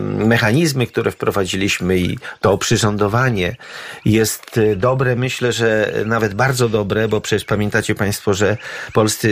mechanizmy, 0.00 0.86
które 0.86 1.10
wprowadziliśmy 1.10 1.98
i 1.98 2.18
to 2.40 2.52
oprzyrządowanie 2.52 2.99
lądowanie 3.00 3.56
jest 4.04 4.56
y, 4.56 4.76
dobre. 4.76 5.16
Myślę, 5.16 5.52
że 5.52 5.92
nawet 6.06 6.34
bardzo 6.34 6.68
dobre, 6.68 7.08
bo 7.08 7.20
przecież 7.20 7.44
pamiętacie 7.44 7.94
Państwo, 7.94 8.34
że 8.34 8.56
polscy 8.92 9.28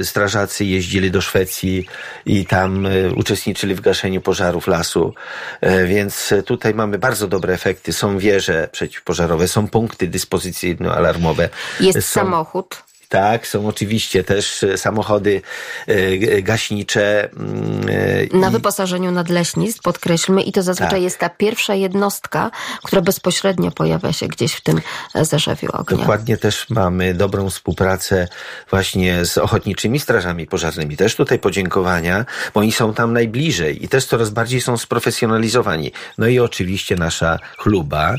y, 0.00 0.04
strażacy 0.04 0.64
jeździli 0.64 1.10
do 1.10 1.20
Szwecji 1.20 1.86
i 2.26 2.46
tam 2.46 2.86
y, 2.86 3.12
uczestniczyli 3.16 3.74
w 3.74 3.80
gaszeniu 3.80 4.20
pożarów 4.20 4.66
lasu. 4.66 5.14
Więc 5.86 6.34
tutaj 6.46 6.74
mamy 6.74 6.98
bardzo 6.98 7.28
dobre 7.28 7.54
efekty. 7.54 7.92
Są 7.92 8.18
wieże 8.18 8.68
przeciwpożarowe, 8.72 9.48
są 9.48 9.68
punkty 9.68 10.08
dyspozycyjno-alarmowe. 10.08 11.48
Jest 11.80 12.08
są... 12.08 12.20
samochód. 12.20 12.88
Tak, 13.08 13.46
są 13.46 13.68
oczywiście 13.68 14.24
też 14.24 14.62
e, 14.62 14.78
samochody 14.78 15.42
e, 15.86 16.42
gaśnicze. 16.42 17.30
Mm, 17.32 18.40
Na 18.40 18.50
wyposażeniu 18.50 19.10
nadleśnictw, 19.10 19.82
podkreślmy, 19.82 20.42
i 20.42 20.52
to 20.52 20.62
zazwyczaj 20.62 20.90
tak. 20.90 21.02
jest 21.02 21.18
ta 21.18 21.28
pierwsza 21.28 21.74
jednostka, 21.74 22.50
która 22.84 23.02
bezpośrednio 23.02 23.70
pojawia 23.70 24.12
się 24.12 24.28
gdzieś 24.28 24.52
w 24.52 24.60
tym 24.60 24.80
e, 25.14 25.24
zarzewiu 25.24 25.68
ognia. 25.72 25.98
Dokładnie 25.98 26.36
też 26.36 26.70
mamy 26.70 27.14
dobrą 27.14 27.50
współpracę 27.50 28.28
właśnie 28.70 29.24
z 29.24 29.38
ochotniczymi 29.38 30.00
strażami 30.00 30.46
pożarnymi. 30.46 30.96
Też 30.96 31.16
tutaj 31.16 31.38
podziękowania, 31.38 32.24
bo 32.54 32.60
oni 32.60 32.72
są 32.72 32.94
tam 32.94 33.12
najbliżej 33.12 33.84
i 33.84 33.88
też 33.88 34.04
coraz 34.04 34.30
bardziej 34.30 34.60
są 34.60 34.76
sprofesjonalizowani. 34.76 35.92
No 36.18 36.26
i 36.26 36.38
oczywiście 36.38 36.96
nasza 36.96 37.38
chluba, 37.58 38.14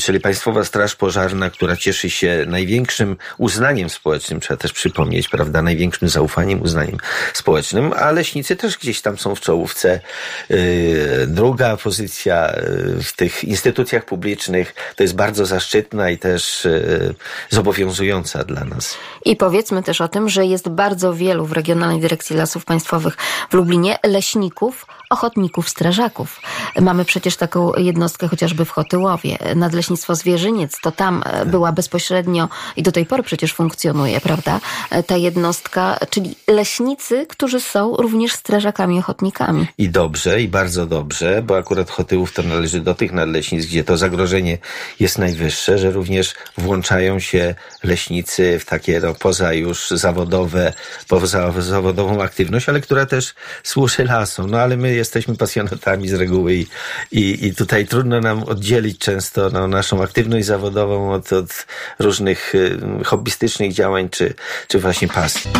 czyli 0.00 0.20
Państwowa 0.20 0.64
Straż 0.64 0.96
Pożarna, 0.96 1.50
która 1.50 1.76
cieszy 1.76 2.10
się 2.10 2.44
największym 2.46 3.16
uznaniem 3.38 3.90
społecznym 3.90 4.11
społecznym, 4.12 4.40
trzeba 4.40 4.58
też 4.58 4.72
przypomnieć, 4.72 5.28
prawda, 5.28 5.62
największym 5.62 6.08
zaufaniem, 6.08 6.62
uznaniem 6.62 6.96
społecznym, 7.34 7.92
a 7.92 8.10
leśnicy 8.10 8.56
też 8.56 8.78
gdzieś 8.78 9.00
tam 9.00 9.18
są 9.18 9.34
w 9.34 9.40
czołówce. 9.40 10.00
Yy, 10.48 11.26
druga 11.26 11.76
pozycja 11.76 12.52
yy, 12.96 13.02
w 13.02 13.12
tych 13.12 13.44
instytucjach 13.44 14.04
publicznych 14.04 14.74
to 14.96 15.02
jest 15.02 15.14
bardzo 15.14 15.46
zaszczytna 15.46 16.10
i 16.10 16.18
też 16.18 16.64
yy, 16.64 17.14
zobowiązująca 17.50 18.44
dla 18.44 18.64
nas. 18.64 18.96
I 19.24 19.36
powiedzmy 19.36 19.82
też 19.82 20.00
o 20.00 20.08
tym, 20.08 20.28
że 20.28 20.46
jest 20.46 20.68
bardzo 20.68 21.14
wielu 21.14 21.46
w 21.46 21.52
Regionalnej 21.52 22.00
Dyrekcji 22.00 22.36
Lasów 22.36 22.64
Państwowych 22.64 23.16
w 23.50 23.54
Lublinie 23.54 23.98
leśników, 24.04 24.86
ochotników, 25.10 25.68
strażaków. 25.68 26.40
Mamy 26.80 27.04
przecież 27.04 27.36
taką 27.36 27.72
jednostkę 27.76 28.28
chociażby 28.28 28.64
w 28.64 28.70
Chotyłowie. 28.70 29.38
Nadleśnictwo 29.56 30.14
Zwierzyniec, 30.14 30.80
to 30.82 30.92
tam 30.92 31.22
była 31.46 31.72
bezpośrednio 31.72 32.48
i 32.76 32.82
do 32.82 32.92
tej 32.92 33.06
pory 33.06 33.22
przecież 33.22 33.54
funkcjonuje 33.54 34.01
prawda? 34.20 34.60
Ta 35.06 35.16
jednostka, 35.16 35.98
czyli 36.10 36.34
leśnicy, 36.48 37.26
którzy 37.28 37.60
są 37.60 37.96
również 37.96 38.32
strażakami 38.32 38.98
ochotnikami. 38.98 39.66
I 39.78 39.88
dobrze, 39.88 40.42
i 40.42 40.48
bardzo 40.48 40.86
dobrze, 40.86 41.42
bo 41.42 41.56
akurat 41.56 41.90
Chotyłów 41.90 42.32
to 42.32 42.42
należy 42.42 42.80
do 42.80 42.94
tych 42.94 43.12
nadleśnic, 43.12 43.66
gdzie 43.66 43.84
to 43.84 43.96
zagrożenie 43.96 44.58
jest 45.00 45.18
najwyższe, 45.18 45.78
że 45.78 45.90
również 45.90 46.34
włączają 46.58 47.20
się 47.20 47.54
leśnicy 47.82 48.58
w 48.58 48.64
takie 48.64 49.00
no, 49.00 49.14
poza 49.14 49.52
już 49.52 49.90
zawodowe, 49.90 50.72
poza 51.08 51.52
zawodową 51.60 52.22
aktywność, 52.22 52.68
ale 52.68 52.80
która 52.80 53.06
też 53.06 53.34
służy 53.62 54.04
lasom. 54.04 54.50
No 54.50 54.58
ale 54.58 54.76
my 54.76 54.94
jesteśmy 54.94 55.36
pasjonatami 55.36 56.08
z 56.08 56.14
reguły 56.14 56.54
i, 56.54 56.66
i, 57.12 57.46
i 57.46 57.54
tutaj 57.54 57.86
trudno 57.86 58.20
nam 58.20 58.42
oddzielić 58.42 58.98
często 58.98 59.50
no, 59.50 59.68
naszą 59.68 60.02
aktywność 60.02 60.46
zawodową 60.46 61.12
od, 61.12 61.32
od 61.32 61.66
różnych 61.98 62.54
y, 62.54 62.80
hobbystycznych 63.04 63.72
działań, 63.72 63.91
czy, 64.10 64.34
czy 64.68 64.78
właśnie 64.78 65.08
pasji. 65.08 65.50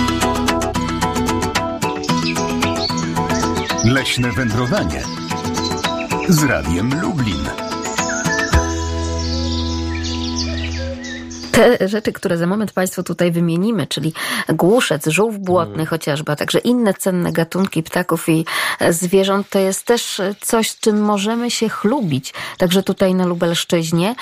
Leśne 3.84 4.32
wędrowanie 4.32 5.02
z 6.28 6.42
Radiem 6.42 7.00
Lublin. 7.00 7.61
Te 11.62 11.88
rzeczy, 11.88 12.12
które 12.12 12.38
za 12.38 12.46
moment 12.46 12.72
Państwu 12.72 13.02
tutaj 13.02 13.32
wymienimy, 13.32 13.86
czyli 13.86 14.12
głuszec, 14.48 15.06
żółw 15.06 15.38
błotny 15.38 15.74
mm. 15.74 15.86
chociażby, 15.86 16.32
a 16.32 16.36
także 16.36 16.58
inne 16.58 16.94
cenne 16.94 17.32
gatunki 17.32 17.82
ptaków 17.82 18.28
i 18.28 18.44
zwierząt, 18.90 19.48
to 19.50 19.58
jest 19.58 19.86
też 19.86 20.20
coś, 20.40 20.76
czym 20.76 21.02
możemy 21.02 21.50
się 21.50 21.68
chlubić. 21.68 22.34
Także 22.58 22.82
tutaj 22.82 23.14
na 23.14 23.26
Lubelszczyźnie. 23.26 24.14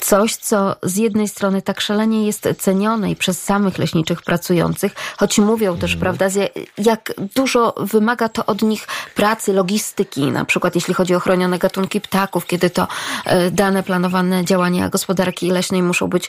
Coś, 0.00 0.36
co 0.36 0.76
z 0.82 0.96
jednej 0.96 1.28
strony 1.28 1.62
tak 1.62 1.80
szalenie 1.80 2.26
jest 2.26 2.48
cenione 2.58 3.10
i 3.10 3.16
przez 3.16 3.42
samych 3.42 3.78
leśniczych 3.78 4.22
pracujących, 4.22 4.92
choć 5.16 5.38
mówią 5.38 5.76
też, 5.76 5.90
mm. 5.90 6.00
prawda, 6.00 6.26
jak 6.78 7.12
dużo 7.34 7.74
wymaga 7.76 8.28
to 8.28 8.46
od 8.46 8.62
nich 8.62 8.86
pracy, 9.14 9.52
logistyki, 9.52 10.26
na 10.26 10.44
przykład 10.44 10.74
jeśli 10.74 10.94
chodzi 10.94 11.14
o 11.14 11.20
chronione 11.20 11.58
gatunki 11.58 12.00
ptaków, 12.00 12.46
kiedy 12.46 12.70
to 12.70 12.88
e, 13.24 13.50
dane 13.50 13.82
planowane 13.82 14.44
działania 14.44 14.88
gospodarki 14.88 15.50
leśnej 15.50 15.82
muszą 15.82 16.06
być 16.08 16.28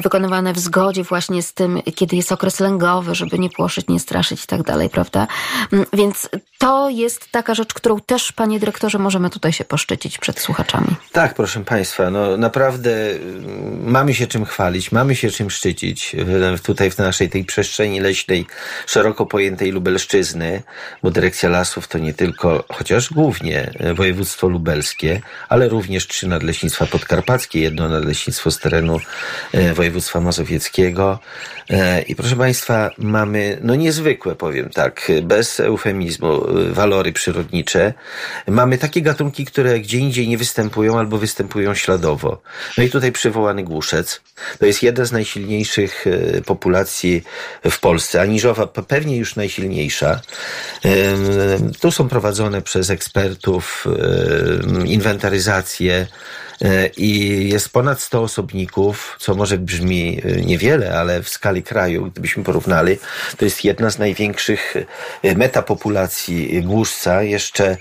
wykonywane 0.00 0.52
w 0.52 0.58
zgodzie 0.58 1.04
właśnie 1.04 1.42
z 1.42 1.54
tym, 1.54 1.82
kiedy 1.94 2.16
jest 2.16 2.32
okres 2.32 2.60
lęgowy, 2.60 3.14
żeby 3.14 3.38
nie 3.38 3.50
płoszyć, 3.50 3.88
nie 3.88 4.00
straszyć 4.00 4.44
i 4.44 4.46
tak 4.46 4.62
dalej, 4.62 4.90
prawda? 4.90 5.26
Mm, 5.72 5.86
więc 5.92 6.28
to 6.58 6.90
jest 6.90 7.30
taka 7.30 7.54
rzecz, 7.54 7.74
którą 7.74 8.00
też, 8.00 8.32
panie 8.32 8.60
dyrektorze, 8.60 8.98
możemy 8.98 9.30
tutaj 9.30 9.52
się 9.52 9.64
poszczycić 9.64 10.18
przed 10.18 10.40
słuchaczami. 10.40 10.88
Tak, 11.12 11.34
proszę 11.34 11.64
państwa, 11.64 12.10
no 12.10 12.36
naprawdę 12.36 13.10
mm, 13.10 13.90
mamy 13.90 14.14
się 14.14 14.26
czym 14.26 14.44
chwalić, 14.44 14.92
mamy 14.92 15.16
się 15.16 15.30
czym 15.30 15.50
szczycić 15.50 16.16
tutaj 16.62 16.90
w 16.90 16.98
naszej 16.98 17.28
tej 17.28 17.44
przestrzeni 17.44 18.00
leśnej, 18.00 18.46
szeroko 18.86 19.26
pojętej 19.26 19.70
Lubelszczyzny, 19.70 20.62
bo 21.02 21.10
Dyrekcja 21.10 21.48
Lasów 21.48 21.88
to 21.88 21.98
nie 21.98 22.14
tylko, 22.14 22.64
chociaż 22.72 23.12
głównie 23.12 23.70
e, 23.78 23.94
województwo 23.94 24.48
lubelskie, 24.48 25.20
ale 25.48 25.68
również 25.68 26.06
trzy 26.06 26.28
nadleśnictwa 26.28 26.86
podkarpackie, 26.86 27.60
jedno 27.60 27.88
nadleśnictwo 27.88 28.50
z 28.50 28.58
terenu 28.58 29.00
e, 29.52 29.74
województwa 29.80 30.20
mazowieckiego. 30.20 31.18
E, 31.70 32.02
I 32.02 32.16
proszę 32.16 32.36
Państwa, 32.36 32.90
mamy 32.98 33.58
no 33.62 33.74
niezwykłe, 33.74 34.34
powiem 34.34 34.70
tak, 34.70 35.12
bez 35.22 35.60
eufemizmu, 35.60 36.42
walory 36.70 37.12
przyrodnicze. 37.12 37.94
Mamy 38.48 38.78
takie 38.78 39.02
gatunki, 39.02 39.44
które 39.44 39.80
gdzie 39.80 39.98
indziej 39.98 40.28
nie 40.28 40.38
występują 40.38 40.98
albo 40.98 41.18
występują 41.18 41.74
śladowo. 41.74 42.42
No 42.78 42.84
i 42.84 42.90
tutaj 42.90 43.12
przywołany 43.12 43.62
głuszec. 43.64 44.20
To 44.58 44.66
jest 44.66 44.82
jedna 44.82 45.04
z 45.04 45.12
najsilniejszych 45.12 46.06
e, 46.06 46.40
populacji 46.40 47.22
w 47.70 47.80
Polsce. 47.80 48.20
Aniżowa 48.20 48.66
pewnie 48.66 49.16
już 49.16 49.36
najsilniejsza. 49.36 50.20
Tu 51.80 51.90
są 51.90 52.08
prowadzone 52.08 52.62
przez 52.62 52.90
ekspertów 52.90 53.86
inwentaryzacje 54.84 55.94
E, 56.00 56.06
i 56.96 57.48
jest 57.48 57.68
ponad 57.68 58.00
100 58.00 58.22
osobników, 58.22 59.16
co 59.20 59.34
może 59.34 59.58
brzmi 59.58 60.20
e, 60.24 60.40
niewiele, 60.40 60.98
ale 60.98 61.22
w 61.22 61.28
skali 61.28 61.62
kraju, 61.62 62.10
gdybyśmy 62.10 62.44
porównali, 62.44 62.98
to 63.36 63.44
jest 63.44 63.64
jedna 63.64 63.90
z 63.90 63.98
największych 63.98 64.76
e, 65.22 65.34
metapopulacji 65.34 66.62
głuszca, 66.62 67.22
jeszcze 67.22 67.76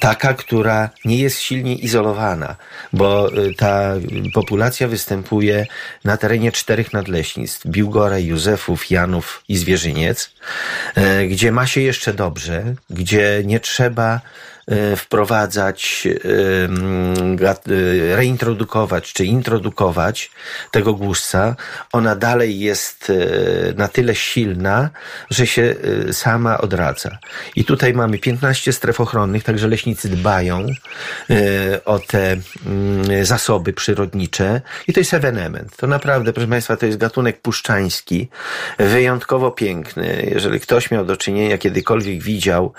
taka, 0.00 0.34
która 0.34 0.90
nie 1.04 1.18
jest 1.18 1.38
silnie 1.38 1.74
izolowana, 1.74 2.56
bo 2.92 3.30
ta 3.56 3.94
populacja 4.34 4.88
występuje 4.88 5.66
na 6.04 6.16
terenie 6.16 6.52
czterech 6.52 6.92
nadleśnictw, 6.92 7.66
Biłgora, 7.66 8.18
Józefów, 8.18 8.90
Janów 8.90 9.42
i 9.48 9.56
Zwierzyniec, 9.56 10.30
gdzie 11.28 11.52
ma 11.52 11.66
się 11.66 11.80
jeszcze 11.80 12.14
dobrze, 12.14 12.74
gdzie 12.90 13.42
nie 13.44 13.60
trzeba 13.60 14.20
E, 14.20 14.20
wprowadzać, 14.96 16.08
e, 16.08 17.48
e, 17.50 18.16
reintrodukować 18.16 19.12
czy 19.12 19.24
introdukować 19.24 20.30
tego 20.70 20.94
głuszca, 20.94 21.56
ona 21.92 22.16
dalej 22.16 22.60
jest 22.60 23.12
na 23.76 23.88
tyle 23.88 24.14
silna, 24.14 24.90
że 25.30 25.46
się 25.46 25.74
sama 26.12 26.58
odradza. 26.58 27.18
I 27.56 27.64
tutaj 27.64 27.94
mamy 27.94 28.18
15 28.18 28.72
stref 28.72 29.00
ochronnych, 29.00 29.44
także 29.44 29.68
leśnicy 29.68 30.08
dbają 30.08 30.66
o 31.84 31.98
te 31.98 32.36
zasoby 33.22 33.72
przyrodnicze 33.72 34.60
i 34.88 34.92
to 34.92 35.00
jest 35.00 35.14
ewenement. 35.14 35.76
To 35.76 35.86
naprawdę, 35.86 36.32
proszę 36.32 36.48
Państwa, 36.48 36.76
to 36.76 36.86
jest 36.86 36.98
gatunek 36.98 37.40
puszczański, 37.40 38.28
wyjątkowo 38.78 39.50
piękny. 39.50 40.28
Jeżeli 40.34 40.60
ktoś 40.60 40.90
miał 40.90 41.04
do 41.04 41.16
czynienia, 41.16 41.58
kiedykolwiek 41.58 42.22
widział, 42.22 42.72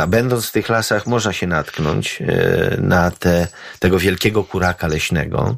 a 0.00 0.06
będąc 0.06 0.46
w 0.46 0.52
tych 0.52 0.67
tych 0.68 0.74
lasach 0.74 1.06
można 1.06 1.32
się 1.32 1.46
natknąć 1.46 2.22
e, 2.22 2.76
na 2.80 3.10
te, 3.10 3.48
tego 3.78 3.98
wielkiego 3.98 4.44
kuraka 4.44 4.86
leśnego, 4.86 5.56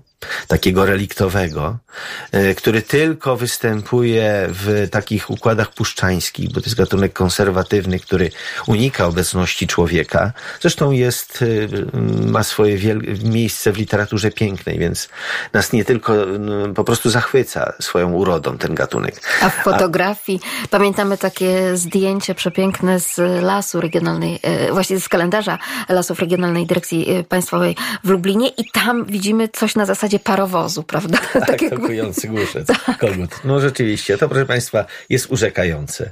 takiego 0.48 0.86
reliktowego, 0.86 1.78
e, 2.32 2.54
który 2.54 2.82
tylko 2.82 3.36
występuje 3.36 4.46
w 4.48 4.88
takich 4.90 5.30
układach 5.30 5.70
puszczańskich, 5.74 6.48
bo 6.52 6.60
to 6.60 6.66
jest 6.66 6.76
gatunek 6.76 7.12
konserwatywny, 7.12 7.98
który 7.98 8.30
unika 8.66 9.06
obecności 9.06 9.66
człowieka. 9.66 10.32
Zresztą 10.60 10.90
jest, 10.90 11.42
e, 11.42 11.46
ma 12.30 12.42
swoje 12.42 12.78
miejsce 13.24 13.72
w 13.72 13.76
literaturze 13.76 14.30
pięknej, 14.30 14.78
więc 14.78 15.08
nas 15.52 15.72
nie 15.72 15.84
tylko 15.84 16.14
no, 16.38 16.74
po 16.74 16.84
prostu 16.84 17.10
zachwyca 17.10 17.72
swoją 17.80 18.12
urodą 18.12 18.58
ten 18.58 18.74
gatunek. 18.74 19.14
A 19.42 19.50
w 19.50 19.54
fotografii 19.54 20.40
A... 20.64 20.68
pamiętamy 20.68 21.18
takie 21.18 21.76
zdjęcie 21.76 22.34
przepiękne 22.34 23.00
z 23.00 23.42
lasu 23.42 23.80
regionalnej, 23.80 24.38
e, 24.42 24.72
właśnie 24.72 25.00
z 25.00 25.08
kalendarza 25.08 25.58
Lasów 25.88 26.20
Regionalnej 26.20 26.66
Dyrekcji 26.66 27.24
Państwowej 27.28 27.76
w 28.04 28.08
Lublinie 28.08 28.48
i 28.48 28.70
tam 28.70 29.04
widzimy 29.04 29.48
coś 29.48 29.74
na 29.74 29.86
zasadzie 29.86 30.09
zasadzie 30.10 30.24
parowozu, 30.24 30.82
prawda? 30.82 31.18
Tak, 31.32 31.46
tak 31.46 31.62
jakby... 31.62 32.28
głuszec, 32.28 32.66
tak. 32.66 32.98
kogut. 32.98 33.30
No 33.44 33.60
rzeczywiście, 33.60 34.18
to 34.18 34.28
proszę 34.28 34.46
Państwa 34.46 34.84
jest 35.08 35.30
urzekające. 35.30 36.10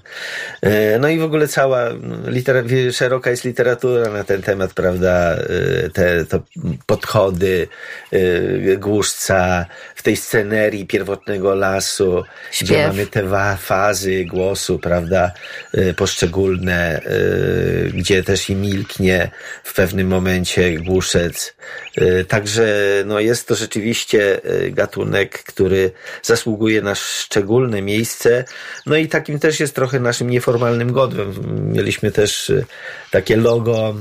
E, 0.63 0.99
no 0.99 1.09
i 1.09 1.19
w 1.19 1.23
ogóle 1.23 1.49
cała 1.49 1.81
litera... 2.27 2.63
szeroka 2.93 3.31
jest 3.31 3.45
literatura 3.45 4.11
na 4.11 4.25
ten 4.25 4.43
temat, 4.43 4.75
prawda? 4.75 5.35
E, 5.35 5.91
te 5.91 6.25
to 6.25 6.41
podchody 6.87 7.69
e, 8.13 8.77
głuszca 8.77 9.67
w 9.95 10.03
tej 10.03 10.17
scenerii 10.17 10.87
pierwotnego 10.87 11.55
lasu, 11.55 12.25
Śpiew. 12.51 12.69
gdzie 12.69 12.87
mamy 12.87 13.07
te 13.07 13.57
fazy 13.57 14.25
głosu, 14.25 14.79
prawda? 14.79 15.33
Poszczególne, 15.97 17.01
gdzie 17.95 18.23
też 18.23 18.51
i 18.51 18.55
milknie 18.55 19.31
w 19.65 19.75
pewnym 19.75 20.07
momencie 20.07 20.79
głuszec. 20.79 21.55
Także 22.29 22.67
no 23.07 23.21
jest 23.21 23.49
to 23.49 23.55
rzeczywiście 23.55 23.88
rzeczywiście 23.89 24.45
e, 24.45 24.71
gatunek, 24.71 25.43
który 25.43 25.91
zasługuje 26.23 26.83
na 26.83 26.95
szczególne 26.95 27.83
miejsce. 27.83 28.45
No 28.87 28.97
i 28.97 29.09
takim 29.09 29.39
też 29.39 29.61
jest 29.61 29.75
trochę 29.75 30.01
naszym 30.01 30.31
nieformalnym 30.31 30.93
godłem. 30.93 31.35
Mieliśmy 31.73 32.11
też 32.11 32.51
e, 32.51 32.65
takie 33.11 33.37
logo 33.37 33.95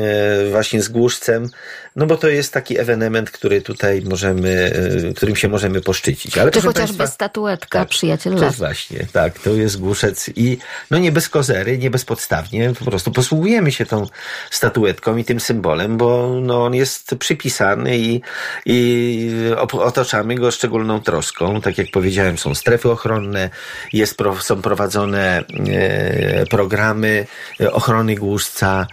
e, 0.00 0.50
właśnie 0.50 0.82
z 0.82 0.88
głuszcem, 0.88 1.48
no 1.96 2.06
bo 2.06 2.16
to 2.16 2.28
jest 2.28 2.52
taki 2.52 2.78
ewenement, 2.78 3.30
który 3.30 3.62
tutaj 3.62 4.02
możemy, 4.02 4.72
którym 5.16 5.36
się 5.36 5.48
możemy 5.48 5.80
poszczycić. 5.80 6.38
Ale 6.38 6.50
Czy 6.50 6.60
chociażby 6.60 6.98
Państwa, 6.98 7.28
przyjacielowa. 7.28 7.56
tak, 7.70 7.88
przyjaciel 7.88 8.34
las. 8.34 8.56
właśnie, 8.56 9.06
tak, 9.12 9.38
to 9.38 9.50
jest 9.50 9.80
głuszec 9.80 10.30
i 10.36 10.58
no 10.90 10.98
nie 10.98 11.12
bez 11.12 11.28
kozery, 11.28 11.78
nie 11.78 11.90
bezpodstawnie, 11.90 12.72
po 12.78 12.84
prostu 12.84 13.10
posługujemy 13.10 13.72
się 13.72 13.86
tą 13.86 14.06
statuetką 14.50 15.16
i 15.16 15.24
tym 15.24 15.40
symbolem, 15.40 15.96
bo 15.96 16.40
no 16.42 16.64
on 16.64 16.74
jest 16.74 17.14
przypisany 17.18 17.98
i, 17.98 18.20
i 18.66 19.30
otaczamy 19.72 20.34
go 20.34 20.50
szczególną 20.50 21.00
troską. 21.00 21.60
Tak 21.60 21.78
jak 21.78 21.90
powiedziałem, 21.90 22.38
są 22.38 22.54
strefy 22.54 22.90
ochronne, 22.90 23.50
jest, 23.92 24.18
są 24.40 24.62
prowadzone 24.62 25.44
e, 25.68 26.46
programy 26.46 27.26
ochrony 27.72 28.14
głuszca, 28.14 28.86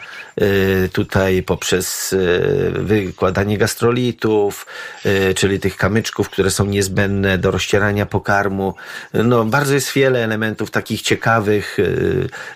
tutaj 0.94 1.44
poprzez 1.44 2.16
wykładanie 2.74 3.58
gastrolitów, 3.58 4.66
czyli 5.36 5.60
tych 5.60 5.78
kamyczków, 5.78 6.30
które 6.30 6.52
są 6.52 6.66
niezbędne 6.66 7.38
do 7.38 7.52
rozcierania 7.52 8.06
pokarmu. 8.06 8.76
No, 9.14 9.46
bardzo 9.46 9.74
jest 9.74 9.94
wiele 9.94 10.24
elementów 10.24 10.72
takich 10.72 11.02
ciekawych 11.02 11.78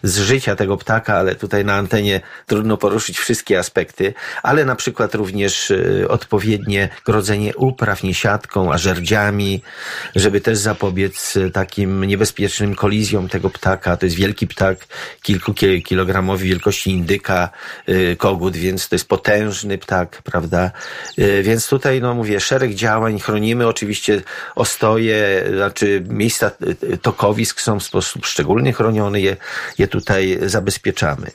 z 0.03 0.19
życia 0.19 0.55
tego 0.55 0.77
ptaka, 0.77 1.15
ale 1.15 1.35
tutaj 1.35 1.65
na 1.65 1.73
antenie 1.73 2.21
trudno 2.45 2.77
poruszyć 2.77 3.19
wszystkie 3.19 3.59
aspekty, 3.59 4.13
ale 4.43 4.65
na 4.65 4.75
przykład 4.75 5.15
również 5.15 5.73
odpowiednie 6.09 6.89
grodzenie 7.05 7.55
upraw 7.55 8.03
nie 8.03 8.13
siatką, 8.13 8.73
a 8.73 8.77
żerdziami, 8.77 9.61
żeby 10.15 10.41
też 10.41 10.57
zapobiec 10.57 11.33
takim 11.53 12.03
niebezpiecznym 12.03 12.75
kolizjom 12.75 13.29
tego 13.29 13.49
ptaka. 13.49 13.97
To 13.97 14.05
jest 14.05 14.15
wielki 14.15 14.47
ptak, 14.47 14.77
kilkukilogramowy 15.21 16.45
wielkości 16.45 16.91
indyka, 16.91 17.49
y, 17.49 17.74
kogut, 18.17 18.57
więc 18.57 18.89
to 18.89 18.95
jest 18.95 19.07
potężny 19.07 19.77
ptak, 19.77 20.21
prawda? 20.23 20.71
Y, 21.19 21.43
więc 21.43 21.67
tutaj, 21.67 22.01
no 22.01 22.13
mówię, 22.13 22.39
szereg 22.39 22.73
działań, 22.73 23.19
chronimy 23.19 23.67
oczywiście 23.67 24.21
ostoje, 24.55 25.43
znaczy 25.55 26.03
miejsca 26.09 26.51
y, 26.83 26.97
tokowisk 26.97 27.61
są 27.61 27.79
w 27.79 27.83
sposób 27.83 28.25
szczególny 28.25 28.73
chronione, 28.73 29.21
je, 29.21 29.37
je 29.77 29.87
tutaj 29.87 30.39
zabezpieczamy. 30.45 31.31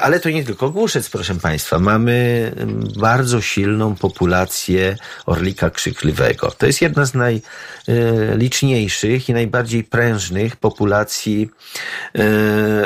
Ale 0.00 0.20
to 0.20 0.30
nie 0.30 0.44
tylko 0.44 0.70
głuszec, 0.70 1.10
proszę 1.10 1.34
Państwa. 1.34 1.78
Mamy 1.78 2.50
mm, 2.56 2.84
bardzo 2.96 3.40
silną 3.40 3.94
populację 3.94 4.96
orlika 5.26 5.70
krzykliwego. 5.70 6.50
To 6.50 6.66
jest 6.66 6.82
jedna 6.82 7.04
z 7.04 7.14
najliczniejszych 7.14 9.28
i 9.28 9.32
najbardziej 9.32 9.84
prężnych 9.84 10.56
populacji 10.56 11.50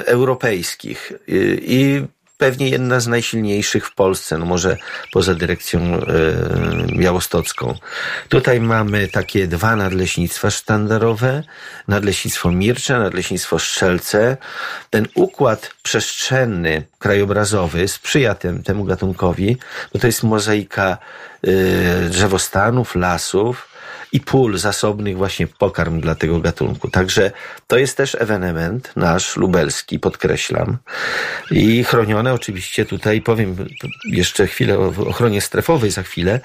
europejskich. 0.06 1.12
I 1.60 2.02
pewnie 2.38 2.68
jedna 2.68 3.00
z 3.00 3.06
najsilniejszych 3.06 3.86
w 3.86 3.94
Polsce, 3.94 4.38
no 4.38 4.46
może 4.46 4.76
poza 5.12 5.34
dyrekcją 5.34 5.80
e, 5.80 6.00
białostocką. 6.98 7.74
Tutaj 8.28 8.60
mamy 8.60 9.08
takie 9.08 9.46
dwa 9.46 9.76
nadleśnictwa 9.76 10.50
sztandarowe, 10.50 11.42
nadleśnictwo 11.88 12.52
Mircze, 12.52 12.98
nadleśnictwo 12.98 13.58
Strzelce. 13.58 14.36
Ten 14.90 15.06
układ 15.14 15.74
przestrzenny, 15.82 16.82
krajobrazowy 16.98 17.88
sprzyja 17.88 18.34
tym, 18.34 18.62
temu 18.62 18.84
gatunkowi, 18.84 19.56
bo 19.92 19.98
to 19.98 20.06
jest 20.06 20.22
mozaika 20.22 20.98
e, 21.42 22.08
drzewostanów, 22.08 22.94
lasów, 22.94 23.75
i 24.12 24.20
pól 24.20 24.58
zasobnych 24.58 25.16
właśnie 25.16 25.46
pokarm 25.46 26.00
dla 26.00 26.14
tego 26.14 26.40
gatunku. 26.40 26.90
Także 26.90 27.30
to 27.66 27.78
jest 27.78 27.96
też 27.96 28.16
ewenement 28.20 28.92
nasz 28.96 29.36
lubelski, 29.36 29.98
podkreślam. 29.98 30.76
I 31.50 31.84
chronione 31.84 32.34
oczywiście 32.34 32.84
tutaj, 32.84 33.20
powiem 33.20 33.56
jeszcze 34.12 34.46
chwilę 34.46 34.78
o 34.78 34.92
ochronie 35.06 35.40
strefowej 35.40 35.90
za 35.90 36.02
chwilę, 36.02 36.40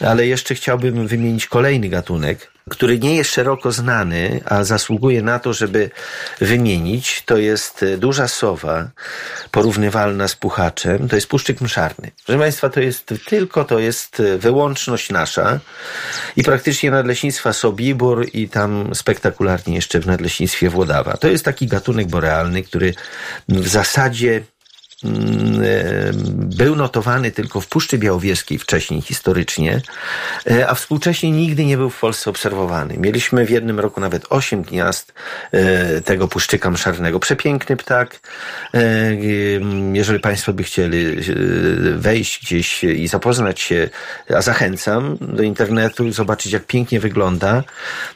ale 0.00 0.26
jeszcze 0.26 0.54
chciałbym 0.54 1.06
wymienić 1.06 1.46
kolejny 1.46 1.88
gatunek, 1.88 2.50
który 2.70 2.98
nie 2.98 3.16
jest 3.16 3.30
szeroko 3.30 3.72
znany, 3.72 4.40
a 4.44 4.64
zasługuje 4.64 5.22
na 5.22 5.38
to, 5.38 5.52
żeby 5.52 5.90
wymienić, 6.40 7.22
to 7.26 7.36
jest 7.36 7.84
duża 7.98 8.28
sowa, 8.28 8.90
porównywalna 9.50 10.28
z 10.28 10.36
puchaczem, 10.36 11.08
to 11.08 11.16
jest 11.16 11.28
puszczyk 11.28 11.60
mszarny. 11.60 12.10
Proszę 12.26 12.38
Państwa, 12.38 12.68
to 12.68 12.80
jest 12.80 13.14
tylko, 13.26 13.64
to 13.64 13.78
jest 13.78 14.22
wyłączność 14.38 15.10
nasza 15.10 15.60
i 16.36 16.42
praktycznie 16.42 16.90
nadleśnictwa 16.90 17.52
Sobibór 17.52 18.26
i 18.32 18.48
tam 18.48 18.94
spektakularnie 18.94 19.74
jeszcze 19.74 20.00
w 20.00 20.06
nadleśnictwie 20.06 20.70
Włodawa. 20.70 21.16
To 21.16 21.28
jest 21.28 21.44
taki 21.44 21.66
gatunek 21.66 22.06
borealny, 22.06 22.62
który 22.62 22.94
w 23.48 23.68
zasadzie 23.68 24.36
e, 24.36 24.53
był 26.34 26.76
notowany 26.76 27.30
tylko 27.30 27.60
w 27.60 27.66
Puszczy 27.66 27.98
Białowieskiej 27.98 28.58
wcześniej 28.58 29.02
historycznie, 29.02 29.80
e, 30.50 30.68
a 30.68 30.74
współcześnie 30.74 31.30
nigdy 31.30 31.64
nie 31.64 31.76
był 31.76 31.90
w 31.90 32.00
Polsce 32.00 32.30
obserwowany. 32.30 32.98
Mieliśmy 32.98 33.46
w 33.46 33.50
jednym 33.50 33.80
roku 33.80 34.00
nawet 34.00 34.26
osiem 34.30 34.62
gniazd 34.62 35.12
e, 35.52 36.00
tego 36.00 36.28
puszczyka 36.28 36.70
mszarnego. 36.70 37.20
Przepiękny 37.20 37.76
ptak. 37.76 38.20
Jeżeli 39.92 40.20
Państwo 40.20 40.52
by 40.52 40.62
chcieli 40.62 41.16
wejść 41.96 42.40
gdzieś 42.42 42.84
i 42.84 43.08
zapoznać 43.08 43.60
się, 43.60 43.88
a 44.34 44.42
zachęcam 44.42 45.16
do 45.20 45.42
internetu, 45.42 46.12
zobaczyć 46.12 46.52
jak 46.52 46.66
pięknie 46.66 47.00
wygląda, 47.00 47.62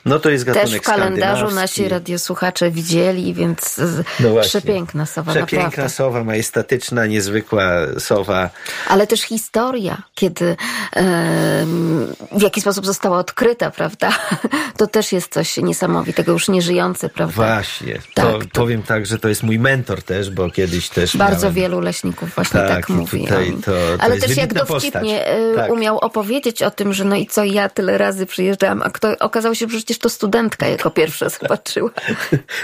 no 0.04 0.18
to 0.18 0.30
jest 0.30 0.44
gatunek 0.44 0.68
Też 0.68 0.78
w 0.78 0.82
kalendarzu 0.82 1.50
nasi 1.50 1.88
radiosłuchacze 1.88 2.70
widzieli, 2.70 3.34
więc 3.34 3.80
no 4.20 4.40
przepiękna 4.40 5.06
sowa, 5.06 5.32
Przepiękna 5.32 5.64
naprawdę. 5.64 5.90
sowa, 5.90 6.24
majestatyczna 6.24 6.77
fantastyczna, 6.78 7.06
niezwykła 7.06 7.70
sowa. 7.98 8.50
Ale 8.88 9.06
też 9.06 9.22
historia, 9.22 10.02
kiedy 10.14 10.56
w 12.32 12.42
jaki 12.42 12.60
sposób 12.60 12.86
została 12.86 13.18
odkryta, 13.18 13.70
prawda? 13.70 14.10
To 14.78 14.86
też 14.86 15.12
jest 15.12 15.32
coś 15.32 15.56
niesamowitego, 15.56 16.32
już 16.32 16.48
nieżyjące, 16.48 17.08
prawda? 17.08 17.34
Właśnie. 17.34 17.94
Tak, 18.14 18.26
to, 18.26 18.38
to... 18.38 18.46
Powiem 18.52 18.82
tak, 18.82 19.06
że 19.06 19.18
to 19.18 19.28
jest 19.28 19.42
mój 19.42 19.58
mentor 19.58 20.02
też, 20.02 20.30
bo 20.30 20.50
kiedyś 20.50 20.88
też 20.88 21.16
Bardzo 21.16 21.40
miałem... 21.40 21.54
wielu 21.54 21.80
leśników 21.80 22.34
właśnie 22.34 22.60
tak, 22.60 22.68
tak 22.68 22.88
mówi. 22.88 23.24
Tutaj 23.24 23.52
to, 23.64 23.70
to 23.70 24.02
Ale 24.02 24.18
też 24.18 24.36
jak 24.36 24.54
dowcipnie 24.54 25.26
e, 25.26 25.54
tak. 25.54 25.70
umiał 25.70 25.98
opowiedzieć 25.98 26.62
o 26.62 26.70
tym, 26.70 26.92
że 26.92 27.04
no 27.04 27.16
i 27.16 27.26
co, 27.26 27.44
ja 27.44 27.68
tyle 27.68 27.98
razy 27.98 28.26
przyjeżdżałam, 28.26 28.82
a 28.82 28.90
kto 28.90 29.18
okazało 29.20 29.54
się, 29.54 29.66
że 29.68 29.76
przecież 29.76 29.98
to 29.98 30.08
studentka 30.08 30.66
jako 30.66 30.90
pierwsza 30.90 31.28
zobaczyła. 31.40 31.90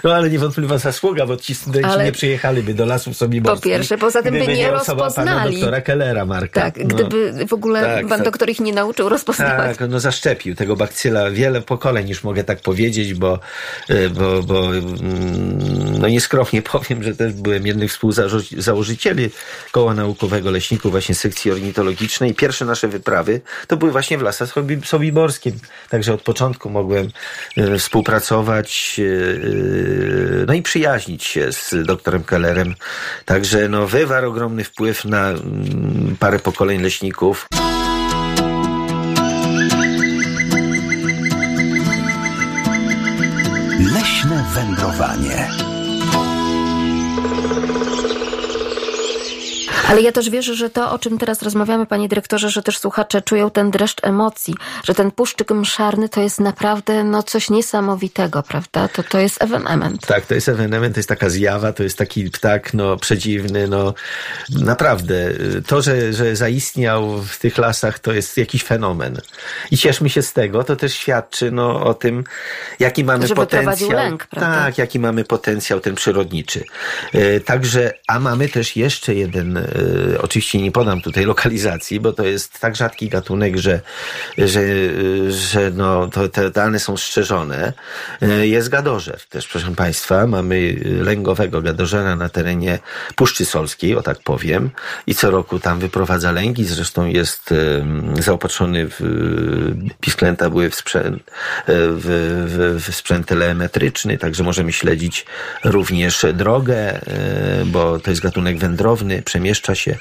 No 0.05 0.15
ale 0.15 0.31
niewątpliwa 0.31 0.79
zasługa, 0.79 1.27
bo 1.27 1.37
ci 1.37 1.55
studenci 1.55 1.91
ale... 1.91 2.05
nie 2.05 2.13
przyjechaliby 2.13 2.75
do 2.75 2.87
lasów 2.87 3.17
sobie 3.17 3.43
Po 3.43 3.57
pierwsze, 3.57 3.99
poza 4.05 4.23
tym 4.23 4.35
by 4.35 4.47
nie 4.47 4.71
rozpoznali. 4.71 5.29
Pana 5.29 5.51
doktora 5.51 5.81
Kellera, 5.81 6.25
Marka. 6.25 6.61
Tak, 6.61 6.77
no. 6.77 6.85
gdyby 6.85 7.47
w 7.49 7.53
ogóle 7.53 7.83
tak, 7.83 8.07
pan 8.07 8.23
doktor 8.23 8.51
ich 8.51 8.61
nie 8.61 8.73
nauczył 8.73 9.09
rozpoznawać. 9.09 9.79
Tak, 9.79 9.91
no 9.91 10.01
zaszczepił 10.01 10.55
tego 10.55 10.77
bakcyla 10.77 11.31
wiele 11.31 11.63
pokoleń, 11.63 12.09
już 12.09 12.25
mogę 12.25 12.45
tak 12.45 12.61
powiedzieć, 12.61 13.15
bo, 13.15 13.39
e, 13.89 14.09
bo, 14.09 14.43
bo 14.43 14.67
mm, 14.67 15.99
no 15.99 16.09
nieskromnie 16.09 16.63
powiem, 16.73 17.03
że 17.03 17.15
też 17.15 17.33
byłem 17.33 17.67
jednym 17.67 17.89
z 17.89 17.93
współzałożycieli 17.93 19.31
Koła 19.73 19.95
Naukowego 19.95 20.51
Leśników, 20.51 20.91
właśnie 20.91 21.15
sekcji 21.15 21.51
ornitologicznej. 21.51 22.35
Pierwsze 22.35 22.65
nasze 22.65 22.89
wyprawy 22.89 23.41
to 23.67 23.77
były 23.77 23.93
właśnie 23.93 24.19
w 24.19 24.23
lasach 24.23 24.55
sobiborskim. 24.85 25.59
Także 25.91 26.15
od 26.15 26.23
początku 26.23 26.71
mogłem 26.71 27.09
e, 27.57 27.79
współpracować 27.79 29.01
e, 29.01 30.45
no 30.47 30.55
i 30.55 30.63
przyjaźnić 30.63 31.25
się 31.25 31.53
z 31.53 31.75
doktorem 31.87 32.25
Kellerem. 32.25 32.75
Także 33.25 33.69
no 33.69 33.84
wywar 33.87 34.25
ogromny 34.25 34.65
wpływ 34.65 35.05
na 35.05 35.29
mm, 35.29 36.17
parę 36.21 36.39
pokoleń 36.39 36.83
leśników. 36.83 37.49
Leśne 43.95 44.45
wędrowanie. 44.55 45.74
Ale 49.95 50.03
ja 50.03 50.13
też 50.13 50.31
wierzę, 50.31 50.55
że 50.55 50.71
to, 50.71 50.91
o 50.91 50.99
czym 50.99 51.19
teraz 51.19 51.43
rozmawiamy, 51.43 51.87
panie 51.87 52.09
dyrektorze, 52.09 52.51
że 52.51 52.63
też 52.63 52.79
słuchacze 52.79 53.23
czują 53.23 53.51
ten 53.51 53.71
dreszcz 53.71 54.05
emocji, 54.05 54.55
że 54.85 54.95
ten 54.95 55.11
puszczyk 55.11 55.51
mszarny 55.51 56.09
to 56.09 56.21
jest 56.21 56.41
naprawdę 56.41 57.05
no, 57.05 57.23
coś 57.23 57.51
niesamowitego, 57.51 58.43
prawda? 58.43 58.89
To, 58.89 59.03
to 59.03 59.19
jest 59.19 59.43
ewenement. 59.43 60.07
Tak, 60.07 60.27
to 60.27 60.35
jest 60.35 60.49
ewenement, 60.49 60.95
to 60.95 60.99
jest 60.99 61.09
taka 61.09 61.29
zjawa, 61.29 61.73
to 61.73 61.83
jest 61.83 61.99
taki 61.99 62.31
ptak 62.31 62.75
no, 62.75 62.97
przedziwny, 62.97 63.69
no 63.69 63.95
naprawdę. 64.51 65.31
To, 65.67 65.83
że, 65.83 66.13
że 66.13 66.37
zaistniał 66.37 67.23
w 67.23 67.39
tych 67.39 67.59
lasach, 67.59 67.99
to 67.99 68.13
jest 68.13 68.37
jakiś 68.37 68.63
fenomen. 68.63 69.21
I 69.71 69.77
cieszmy 69.77 70.11
się 70.11 70.23
z 70.23 70.33
tego, 70.33 70.65
to 70.65 70.77
też 70.77 70.95
świadczy 70.95 71.51
no, 71.51 71.85
o 71.85 71.95
tym, 71.95 72.25
jaki 72.79 73.05
mamy 73.05 73.27
że 73.27 73.35
potencjał. 73.35 73.91
Lęk, 73.91 74.27
prawda? 74.27 74.65
tak, 74.65 74.79
jaki 74.79 74.99
mamy 74.99 75.25
potencjał 75.25 75.81
ten 75.81 75.95
przyrodniczy. 75.95 76.65
E, 77.13 77.41
także, 77.41 77.93
a 78.09 78.21
mamy 78.21 78.49
też 78.49 78.77
jeszcze 78.77 79.15
jeden 79.15 79.65
E, 79.84 79.84
oczywiście 80.21 80.63
nie 80.63 80.73
podam 80.73 81.01
tutaj 81.01 81.25
lokalizacji, 81.25 82.01
bo 82.01 82.13
to 82.13 82.25
jest 82.25 82.61
tak 82.61 82.77
rzadki 82.77 83.09
gatunek, 83.09 83.57
że, 83.57 83.81
że, 84.39 84.63
że 85.31 85.71
no, 85.71 86.09
to, 86.09 86.29
te 86.29 86.51
dane 86.51 86.79
są 86.79 86.97
strzeżone. 86.97 87.73
E, 88.23 88.47
jest 88.47 88.69
gadożer 88.69 89.21
też, 89.29 89.49
proszę 89.49 89.75
Państwa. 89.75 90.27
Mamy 90.27 90.77
lęgowego 91.01 91.63
gadożera 91.63 92.17
na 92.17 92.29
terenie 92.29 92.79
Puszczy 93.17 93.45
Solskiej, 93.45 93.97
o 93.97 94.03
tak 94.03 94.19
powiem. 94.19 94.71
I 95.07 95.15
co 95.15 95.31
roku 95.31 95.59
tam 95.59 95.79
wyprowadza 95.79 96.33
lęgi. 96.33 96.65
Zresztą 96.65 97.07
jest 97.07 97.55
zaopatrzony 98.21 98.87
w 98.89 99.01
pisklęta 100.01 100.51
były 100.51 100.71
w 100.71 100.75
sprzęt, 100.75 101.31
w, 101.67 102.77
w, 102.79 102.85
w 102.85 102.95
sprzęt 102.95 103.27
telemetryczny, 103.27 104.19
także 104.19 104.43
możemy 104.43 104.73
śledzić 104.73 105.27
również 105.65 106.27
drogę, 106.35 107.01
bo 107.67 107.99
to 107.99 108.11
jest 108.11 108.23
gatunek 108.23 108.59
wędrowny, 108.59 109.23
przemieszcza 109.23 109.64
się. 109.73 109.97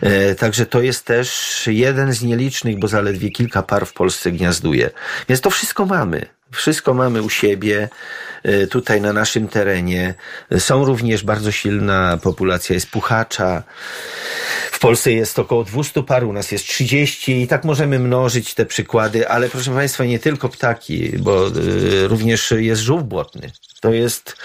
E, 0.00 0.34
także 0.34 0.66
to 0.66 0.82
jest 0.82 1.04
też 1.04 1.60
jeden 1.66 2.12
z 2.12 2.22
nielicznych, 2.22 2.78
bo 2.78 2.88
zaledwie 2.88 3.30
kilka 3.30 3.62
par 3.62 3.86
w 3.86 3.92
Polsce 3.92 4.32
gniazduje. 4.32 4.90
Więc 5.28 5.40
to 5.40 5.50
wszystko 5.50 5.86
mamy. 5.86 6.26
Wszystko 6.52 6.94
mamy 6.94 7.22
u 7.22 7.30
siebie, 7.30 7.88
e, 8.42 8.66
tutaj 8.66 9.00
na 9.00 9.12
naszym 9.12 9.48
terenie. 9.48 10.14
Są 10.58 10.84
również 10.84 11.24
bardzo 11.24 11.52
silna 11.52 12.18
populacja 12.22 12.74
jest 12.74 12.90
puchacza. 12.90 13.62
w 14.70 14.78
Polsce 14.78 15.12
jest 15.12 15.38
około 15.38 15.64
200 15.64 16.02
par, 16.02 16.24
u 16.24 16.32
nas 16.32 16.52
jest 16.52 16.64
30 16.64 17.42
i 17.42 17.46
tak 17.46 17.64
możemy 17.64 17.98
mnożyć 17.98 18.54
te 18.54 18.66
przykłady, 18.66 19.28
ale 19.28 19.48
proszę 19.48 19.74
Państwa, 19.74 20.04
nie 20.04 20.18
tylko 20.18 20.48
ptaki, 20.48 21.12
bo 21.18 21.48
y, 21.48 22.08
również 22.08 22.54
jest 22.56 22.82
żółw 22.82 23.02
błotny. 23.02 23.52
To 23.80 23.92
jest 23.92 24.36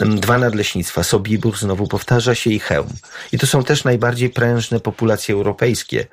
dwa 0.00 0.38
nadleśnictwa, 0.38 1.02
Sobibór, 1.02 1.58
znowu 1.58 1.86
powtarza 1.86 2.34
się, 2.34 2.50
i 2.50 2.58
Chełm. 2.58 2.88
I 3.32 3.38
to 3.38 3.46
są 3.46 3.64
też 3.64 3.84
najbardziej 3.84 4.30
prężne 4.30 4.80
populacje 4.80 5.34
europejskie, 5.34 6.06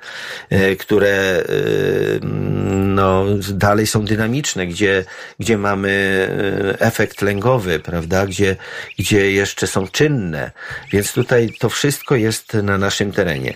y, 0.52 0.76
które 0.76 1.42
y, 1.48 2.20
no, 2.22 3.24
dalej 3.50 3.86
są 3.86 4.04
dynamiczne, 4.04 4.66
gdzie, 4.66 5.04
gdzie 5.40 5.58
mamy 5.58 5.88
efekt 6.78 7.22
lęgowy, 7.22 7.78
prawda, 7.78 8.26
gdzie, 8.26 8.56
gdzie 8.98 9.32
jeszcze 9.32 9.66
są 9.66 9.88
czynne. 9.88 10.50
Więc 10.92 11.12
tutaj 11.12 11.54
to 11.58 11.68
wszystko 11.68 12.16
jest 12.16 12.54
na 12.54 12.78
naszym 12.78 13.12
terenie. 13.12 13.54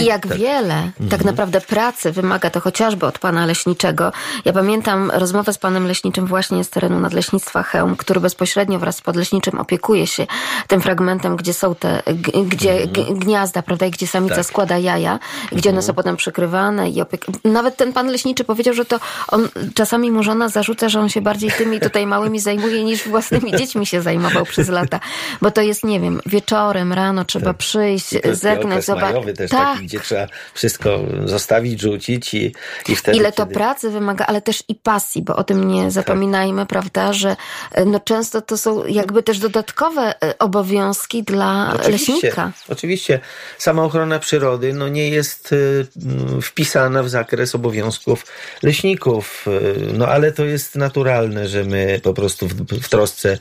I 0.00 0.04
jak 0.04 0.26
tak. 0.26 0.38
wiele 0.38 0.74
mhm. 0.74 1.08
tak 1.10 1.24
naprawdę 1.24 1.60
pracy 1.60 2.12
wymaga 2.12 2.50
to 2.50 2.60
chociażby 2.60 3.06
od 3.06 3.18
pana 3.18 3.46
leśniczego. 3.46 4.12
Ja 4.44 4.52
pamiętam 4.52 5.10
rozmowę 5.10 5.52
z 5.52 5.58
panem 5.58 5.86
leśniczym 5.86 6.26
właśnie 6.26 6.64
z 6.64 6.70
terenu 6.70 7.00
nadleśnictwa 7.00 7.62
Chełm, 7.62 7.96
który 7.96 8.20
bezpośrednio 8.20 8.57
wraz 8.66 8.96
z 8.96 9.00
podleśniczym 9.00 9.58
opiekuje 9.58 10.06
się 10.06 10.26
tym 10.66 10.80
fragmentem, 10.80 11.36
gdzie 11.36 11.54
są 11.54 11.74
te, 11.74 12.02
gdzie 12.46 12.82
mhm. 12.82 13.18
gniazda, 13.18 13.62
prawda, 13.62 13.86
i 13.86 13.90
gdzie 13.90 14.06
samica 14.06 14.34
tak. 14.34 14.46
składa 14.46 14.78
jaja, 14.78 15.18
gdzie 15.52 15.70
one 15.70 15.78
mhm. 15.78 15.82
są 15.82 15.94
potem 15.94 16.16
przykrywane 16.16 16.90
i 16.90 17.00
opiek... 17.00 17.26
Nawet 17.44 17.76
ten 17.76 17.92
pan 17.92 18.06
leśniczy 18.06 18.44
powiedział, 18.44 18.74
że 18.74 18.84
to 18.84 19.00
on 19.28 19.48
czasami 19.74 20.10
mu 20.10 20.22
żona 20.22 20.48
zarzuca, 20.48 20.88
że 20.88 21.00
on 21.00 21.08
się 21.08 21.20
bardziej 21.20 21.50
tymi 21.50 21.80
tutaj 21.80 22.06
małymi 22.06 22.40
zajmuje 22.40 22.84
niż 22.84 23.08
własnymi 23.08 23.52
dziećmi 23.58 23.86
się 23.86 24.02
zajmował 24.02 24.44
przez 24.44 24.68
lata. 24.68 25.00
Bo 25.42 25.50
to 25.50 25.62
jest, 25.62 25.84
nie 25.84 26.00
wiem, 26.00 26.20
wieczorem, 26.26 26.92
rano 26.92 27.24
trzeba 27.24 27.46
tak. 27.46 27.56
przyjść, 27.56 28.14
zerknąć, 28.32 28.84
zobaczyć. 28.84 29.36
też 29.36 29.50
tak. 29.50 29.74
taki, 29.74 29.86
gdzie 29.86 30.00
trzeba 30.00 30.26
wszystko 30.54 30.98
zostawić, 31.24 31.80
rzucić 31.80 32.34
i, 32.34 32.54
i 32.88 32.96
wtedy... 32.96 33.18
Ile 33.18 33.32
to 33.32 33.42
kiedy... 33.42 33.54
pracy 33.54 33.90
wymaga, 33.90 34.26
ale 34.26 34.42
też 34.42 34.64
i 34.68 34.74
pasji, 34.74 35.22
bo 35.22 35.36
o 35.36 35.44
tym 35.44 35.68
nie 35.68 35.82
tak. 35.82 35.90
zapominajmy, 35.90 36.66
prawda, 36.66 37.12
że 37.12 37.36
e, 37.72 37.84
no 37.84 38.00
często 38.00 38.40
to 38.48 38.58
są 38.58 38.86
jakby 38.86 39.22
też 39.22 39.38
dodatkowe 39.38 40.14
e, 40.22 40.38
obowiązki 40.38 41.22
dla 41.22 41.72
oczywiście, 41.80 42.12
leśnika. 42.12 42.52
Oczywiście. 42.68 43.20
Sama 43.58 43.84
ochrona 43.84 44.18
przyrody 44.18 44.72
no 44.72 44.88
nie 44.88 45.08
jest 45.10 45.52
e, 45.52 46.40
wpisana 46.40 47.02
w 47.02 47.08
zakres 47.08 47.54
obowiązków 47.54 48.26
leśników, 48.62 49.46
no 49.92 50.08
ale 50.08 50.32
to 50.32 50.44
jest 50.44 50.76
naturalne, 50.76 51.48
że 51.48 51.64
my 51.64 52.00
po 52.02 52.14
prostu 52.14 52.48
w, 52.48 52.54
w 52.82 52.88
trosce 52.88 53.38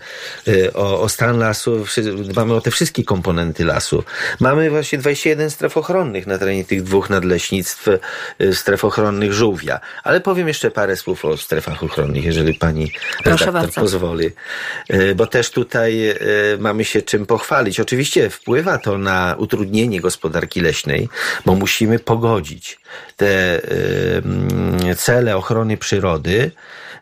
o, 0.73 1.01
o 1.01 1.09
stan 1.09 1.39
lasu 1.39 1.85
dbamy 2.23 2.53
o 2.53 2.61
te 2.61 2.71
wszystkie 2.71 3.03
komponenty 3.03 3.65
lasu. 3.65 4.03
Mamy 4.39 4.69
właśnie 4.69 4.97
21 4.97 5.49
stref 5.49 5.77
ochronnych 5.77 6.27
na 6.27 6.37
terenie 6.37 6.65
tych 6.65 6.83
dwóch 6.83 7.09
nadleśnictw, 7.09 7.87
y, 8.41 8.55
stref 8.55 8.85
ochronnych 8.85 9.33
żółwia. 9.33 9.79
Ale 10.03 10.21
powiem 10.21 10.47
jeszcze 10.47 10.71
parę 10.71 10.95
słów 10.95 11.25
o 11.25 11.37
strefach 11.37 11.83
ochronnych, 11.83 12.25
jeżeli 12.25 12.53
pani 12.53 12.91
redaktor 13.25 13.73
pozwoli. 13.73 14.31
Y, 14.97 15.15
bo 15.15 15.27
też 15.27 15.51
tutaj 15.51 16.09
y, 16.09 16.57
mamy 16.59 16.85
się 16.85 17.01
czym 17.01 17.25
pochwalić. 17.25 17.79
Oczywiście 17.79 18.29
wpływa 18.29 18.77
to 18.77 18.97
na 18.97 19.35
utrudnienie 19.37 20.01
gospodarki 20.01 20.61
leśnej, 20.61 21.09
bo 21.45 21.55
musimy 21.55 21.99
pogodzić 21.99 22.79
te 23.15 23.61
cele 24.97 25.37
ochrony 25.37 25.77
przyrody 25.77 26.51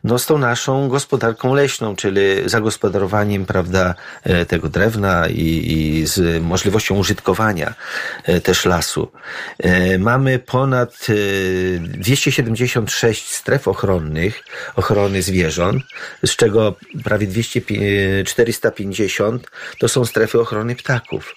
no, 0.06 0.20
z 0.20 0.26
tą 0.26 0.38
naszą 0.38 0.88
gospodarką 0.90 1.54
leśną, 1.54 1.96
czyli 1.96 2.22
zagospodarowaniem, 2.46 3.46
prawda, 3.46 3.96
e, 4.24 4.46
tego 4.46 4.70
drewna 4.70 5.28
i, 5.28 5.72
i 5.72 6.08
z 6.08 6.44
możliwością 6.44 6.96
użytkowania 6.96 7.74
e, 8.24 8.42
też 8.42 8.66
lasu. 8.66 9.12
E, 9.60 9.98
mamy 9.98 10.40
ponad 10.40 11.08
276 11.80 13.32
stref 13.32 13.68
ochronnych, 13.68 14.44
ochrony 14.76 15.22
zwierząt, 15.22 15.84
z 16.26 16.36
czego 16.36 16.76
prawie 17.04 17.28
200, 17.28 17.62
450 18.26 19.52
to 19.80 19.88
są 19.88 20.06
strefy 20.06 20.40
ochrony 20.40 20.76
ptaków. 20.76 21.36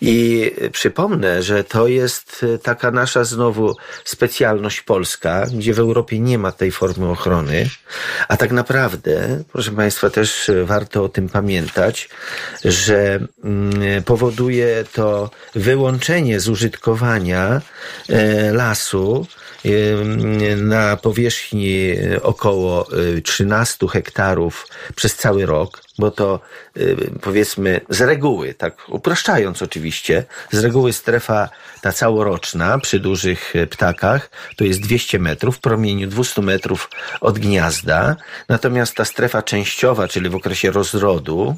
I 0.00 0.50
przypomnę, 0.72 1.42
że 1.42 1.64
to 1.64 1.88
jest 1.88 2.46
taka 2.62 2.90
nasza 2.90 3.24
znowu 3.24 3.76
specjalność 4.04 4.80
polska, 4.80 5.46
gdzie 5.54 5.74
w 5.74 5.78
Europie 5.78 6.18
nie 6.18 6.38
ma 6.38 6.52
tej 6.52 6.70
formy 6.70 7.08
ochrony, 7.08 7.68
a 8.28 8.36
tak 8.36 8.52
naprawdę, 8.52 9.42
proszę 9.52 9.70
Państwa, 9.70 10.10
też 10.10 10.50
warto 10.64 11.04
o 11.04 11.08
tym 11.08 11.28
pamiętać, 11.28 12.08
że 12.64 13.18
mm, 13.44 14.02
powoduje 14.02 14.84
to 14.92 15.30
wyłączenie 15.54 16.40
z 16.40 16.48
użytkowania 16.48 17.60
e, 18.08 18.52
lasu 18.52 19.26
na 20.56 20.96
powierzchni 20.96 21.94
około 22.22 22.86
13 23.24 23.88
hektarów 23.88 24.68
przez 24.94 25.16
cały 25.16 25.46
rok, 25.46 25.82
bo 26.00 26.10
to 26.10 26.40
powiedzmy 27.20 27.80
z 27.88 28.00
reguły, 28.00 28.54
tak 28.54 28.74
upraszczając 28.88 29.62
oczywiście, 29.62 30.24
z 30.50 30.64
reguły 30.64 30.92
strefa 30.92 31.48
ta 31.80 31.92
całoroczna 31.92 32.78
przy 32.78 33.00
dużych 33.00 33.54
ptakach 33.70 34.30
to 34.56 34.64
jest 34.64 34.80
200 34.80 35.18
metrów 35.18 35.56
w 35.56 35.60
promieniu 35.60 36.06
200 36.06 36.42
metrów 36.42 36.90
od 37.20 37.38
gniazda, 37.38 38.16
natomiast 38.48 38.94
ta 38.94 39.04
strefa 39.04 39.42
częściowa, 39.42 40.08
czyli 40.08 40.28
w 40.28 40.34
okresie 40.34 40.70
rozrodu, 40.70 41.56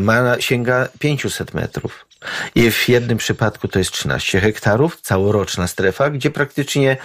ma, 0.00 0.40
sięga 0.40 0.88
500 0.98 1.54
metrów. 1.54 2.06
I 2.54 2.70
w 2.70 2.88
jednym 2.88 3.18
przypadku 3.18 3.68
to 3.68 3.78
jest 3.78 3.90
13 3.90 4.40
hektarów, 4.40 5.00
całoroczna 5.00 5.66
strefa, 5.66 6.10
gdzie 6.10 6.30
praktycznie 6.30 6.96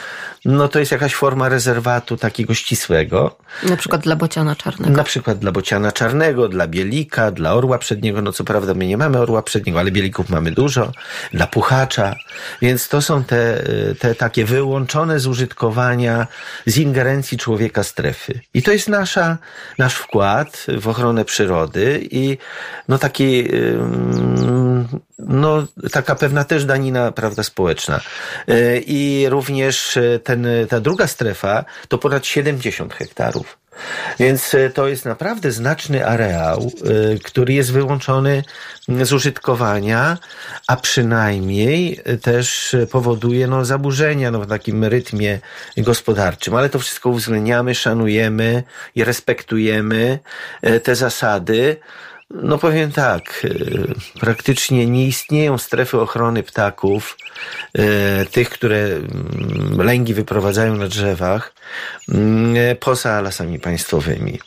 no 0.45 0.67
to 0.67 0.79
jest 0.79 0.91
jakaś 0.91 1.15
forma 1.15 1.49
rezerwatu 1.49 2.17
takiego 2.17 2.53
ścisłego. 2.53 3.37
Na 3.63 3.77
przykład 3.77 4.01
dla 4.01 4.15
bociana 4.15 4.55
czarnego. 4.55 4.97
Na 4.97 5.03
przykład 5.03 5.39
dla 5.39 5.51
bociana 5.51 5.91
czarnego, 5.91 6.30
dla 6.33 6.67
bielika, 6.67 7.31
dla 7.31 7.53
orła 7.53 7.77
przedniego. 7.77 8.21
No 8.21 8.31
co 8.31 8.43
prawda 8.43 8.73
my 8.73 8.87
nie 8.87 8.97
mamy 8.97 9.19
orła 9.19 9.41
przedniego, 9.41 9.79
ale 9.79 9.91
bielików 9.91 10.29
mamy 10.29 10.51
dużo. 10.51 10.91
Dla 11.33 11.47
puchacza. 11.47 12.15
Więc 12.61 12.89
to 12.89 13.01
są 13.01 13.23
te, 13.23 13.63
te 13.99 14.15
takie 14.15 14.45
wyłączone 14.45 15.19
z 15.19 15.27
użytkowania, 15.27 16.27
z 16.65 16.77
ingerencji 16.77 17.37
człowieka 17.37 17.83
strefy. 17.83 18.39
I 18.53 18.63
to 18.63 18.71
jest 18.71 18.89
nasza, 18.89 19.37
nasz 19.77 19.95
wkład 19.95 20.65
w 20.77 20.87
ochronę 20.87 21.25
przyrody 21.25 22.07
i 22.11 22.37
no 22.87 22.97
taki 22.97 23.47
no, 25.19 25.67
taka 25.91 26.15
pewna 26.15 26.43
też 26.43 26.65
danina, 26.65 27.11
prawda, 27.11 27.43
społeczna. 27.43 28.01
E, 28.47 28.77
I 28.77 29.29
również 29.29 29.97
e, 29.97 30.19
ten, 30.19 30.47
ta 30.69 30.79
druga 30.79 31.07
strefa 31.07 31.65
to 31.87 31.97
ponad 31.97 32.25
70 32.25 32.93
hektarów. 32.93 33.57
Więc 34.19 34.55
e, 34.55 34.69
to 34.69 34.87
jest 34.87 35.05
naprawdę 35.05 35.51
znaczny 35.51 36.07
areał, 36.07 36.71
który 37.23 37.53
jest 37.53 37.71
wyłączony 37.71 38.43
z 39.01 39.13
użytkowania, 39.13 40.17
a 40.67 40.75
przynajmniej 40.75 42.01
też 42.21 42.75
powoduje 42.91 43.47
no, 43.47 43.65
zaburzenia 43.65 44.31
no, 44.31 44.39
w 44.39 44.47
takim 44.47 44.85
rytmie 44.85 45.39
gospodarczym. 45.77 46.55
Ale 46.55 46.69
to 46.69 46.79
wszystko 46.79 47.09
uwzględniamy, 47.09 47.75
szanujemy 47.75 48.63
i 48.95 49.03
respektujemy 49.03 50.19
te 50.83 50.95
zasady. 50.95 51.77
No 52.33 52.57
powiem 52.57 52.91
tak, 52.91 53.45
e, 53.45 54.19
praktycznie 54.19 54.87
nie 54.87 55.07
istnieją 55.07 55.57
strefy 55.57 55.99
ochrony 55.99 56.43
ptaków, 56.43 57.17
e, 57.73 58.25
tych, 58.25 58.49
które 58.49 58.77
mm, 58.77 59.81
lęgi 59.81 60.13
wyprowadzają 60.13 60.75
na 60.75 60.87
drzewach, 60.87 61.53
mm, 62.09 62.55
e, 62.57 62.75
poza 62.75 63.21
lasami 63.21 63.59
państwowymi. 63.59 64.39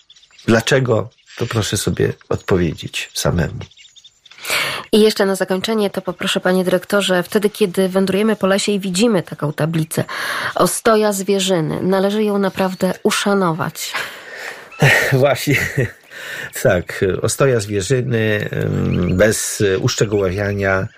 Dlaczego? 0.47 1.09
To 1.37 1.47
proszę 1.47 1.77
sobie 1.77 2.13
odpowiedzieć 2.29 3.11
samemu. 3.15 3.59
I 4.93 5.01
jeszcze 5.01 5.27
na 5.27 5.35
zakończenie 5.35 5.91
to 5.91 6.03
poproszę 6.03 6.41
panie 6.41 6.65
dyrektorze, 6.65 7.23
wtedy 7.23 7.51
kiedy 7.51 7.89
wędrujemy 7.89 8.37
po 8.37 8.47
lesie 8.47 8.73
i 8.73 8.81
widzimy 8.81 9.23
taką 9.23 9.53
tablicę 9.53 10.05
ostoja 10.55 11.13
zwierzyny, 11.13 11.83
należy 11.83 12.25
ją 12.25 12.39
naprawdę 12.39 12.95
uszanować. 13.03 13.93
Właśnie. 15.13 15.57
Tak, 16.63 17.05
ostoja 17.23 17.61
zwierzyny 17.61 18.49
bez 19.11 19.63
uszczegóławiania 19.81 20.89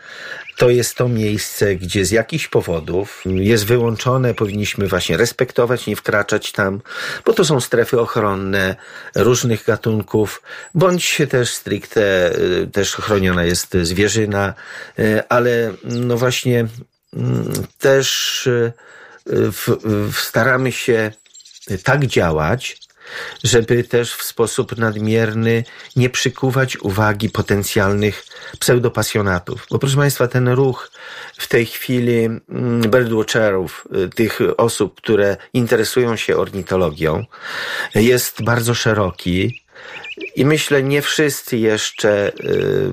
to 0.57 0.70
jest 0.70 0.95
to 0.95 1.09
miejsce, 1.09 1.77
gdzie 1.77 2.05
z 2.05 2.11
jakichś 2.11 2.49
powodów 2.49 3.22
jest 3.24 3.66
wyłączone, 3.66 4.35
powinniśmy 4.35 4.87
właśnie 4.87 5.16
respektować, 5.16 5.87
nie 5.87 5.97
wkraczać 5.97 6.53
tam, 6.53 6.81
bo 7.24 7.33
to 7.33 7.45
są 7.45 7.61
strefy 7.61 8.01
ochronne 8.01 8.77
różnych 9.14 9.64
gatunków, 9.64 10.43
bądź 10.74 11.22
też 11.31 11.55
stricte 11.55 12.37
y, 12.39 12.66
też 12.72 12.95
chroniona 12.95 13.45
jest 13.45 13.77
zwierzyna, 13.83 14.55
y, 14.99 15.22
ale 15.29 15.72
no 15.85 16.16
właśnie 16.16 16.66
mm, 17.16 17.53
też 17.79 18.47
y, 18.47 18.72
w, 19.27 19.68
w 20.12 20.20
staramy 20.20 20.72
się 20.72 21.12
tak 21.85 22.07
działać, 22.07 22.86
żeby 23.45 23.85
też 23.85 24.15
w 24.15 24.23
sposób 24.23 24.79
nadmierny 24.79 25.65
nie 25.97 26.11
przykuwać 26.11 26.77
uwagi 26.77 27.31
potencjalnych 27.31 28.25
pseudopasjonatów. 28.61 29.67
Bo 29.71 29.79
proszę 29.79 29.97
Państwa, 29.97 30.29
ten 30.29 30.49
ruch 30.49 30.91
w 31.39 31.49
tej 31.49 31.67
chwili 31.67 32.25
mm, 32.25 32.81
birdwatcherów, 32.91 33.89
y, 34.05 34.09
tych 34.09 34.41
osób, 34.57 34.97
które 34.97 35.37
interesują 35.53 36.17
się 36.17 36.37
ornitologią, 36.37 37.25
jest 37.95 38.43
bardzo 38.43 38.75
szeroki. 38.75 39.63
I 40.37 40.45
myślę, 40.45 40.83
nie 40.83 41.03
wszyscy 41.03 41.59
jeszcze 41.59 42.33
y, 42.33 42.93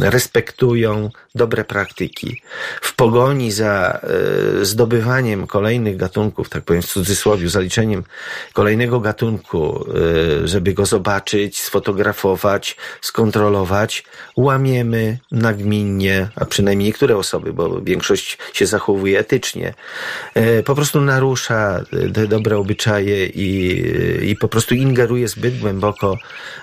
respektują 0.00 1.10
dobre 1.34 1.64
praktyki. 1.64 2.42
W 2.80 2.94
pogoni 2.94 3.52
za 3.52 4.00
y, 4.60 4.64
zdobywaniem 4.64 5.46
kolejnych 5.46 5.96
gatunków, 5.96 6.48
tak 6.48 6.64
powiem 6.64 6.82
w 6.82 6.86
cudzysłowie, 6.86 7.48
zaliczeniem 7.48 8.04
kolejnego 8.52 9.00
gatunku, 9.00 9.86
y, 10.44 10.48
żeby 10.48 10.72
go 10.72 10.86
zobaczyć, 10.86 11.60
sfotografować, 11.60 12.76
skontrolować, 13.00 14.04
łamiemy 14.36 15.18
nagminnie, 15.30 16.28
a 16.36 16.44
przynajmniej 16.44 16.86
niektóre 16.86 17.16
osoby, 17.16 17.52
bo 17.52 17.80
większość 17.80 18.38
się 18.52 18.66
zachowuje 18.66 19.18
etycznie, 19.18 19.74
po 20.64 20.74
prostu 20.74 21.00
narusza 21.00 21.84
te 22.14 22.26
dobre 22.26 22.58
obyczaje 22.58 23.26
i, 23.26 23.82
i 24.30 24.36
po 24.36 24.48
prostu 24.48 24.74
ingeruje 24.74 25.28
zbyt 25.28 25.58
głęboko 25.58 26.16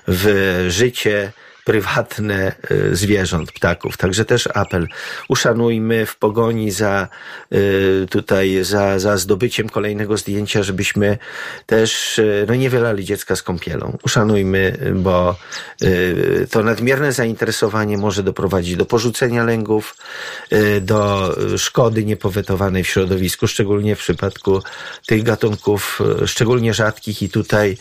w 0.08 0.66
życie 0.70 1.32
prywatne 1.70 2.56
y, 2.72 2.96
zwierząt, 2.96 3.52
ptaków. 3.52 3.98
Także 3.98 4.26
też 4.26 4.50
apel. 4.54 4.88
Uszanujmy 5.28 6.06
w 6.06 6.16
pogoni 6.16 6.72
za 6.72 7.08
y, 7.54 8.08
tutaj, 8.10 8.64
za, 8.64 9.00
za 9.00 9.18
zdobyciem 9.18 9.70
kolejnego 9.70 10.18
zdjęcia, 10.18 10.64
żebyśmy 10.64 11.18
też 11.66 12.20
y, 12.20 12.46
no 12.48 12.56
nie 12.56 12.70
wylali 12.70 13.06
dziecka 13.06 13.36
z 13.36 13.44
kąpielą. 13.44 13.98
Uszanujmy, 14.04 14.78
bo 14.96 15.36
to 16.52 16.64
nadmierne 16.64 17.12
zainteresowanie 17.12 17.98
może 17.98 18.24
doprowadzić 18.24 18.76
do 18.76 18.86
porzucenia 18.86 19.44
lęgów, 19.44 19.96
do 20.82 21.36
szkody 21.58 22.06
niepowetowanej 22.06 22.84
w 22.84 22.88
środowisku, 22.88 23.48
szczególnie 23.48 23.96
w 23.96 24.00
przypadku 24.00 24.62
tych 25.08 25.24
gatunków 25.24 26.02
szczególnie 26.26 26.74
rzadkich 26.74 27.22
i 27.22 27.30
tutaj 27.30 27.78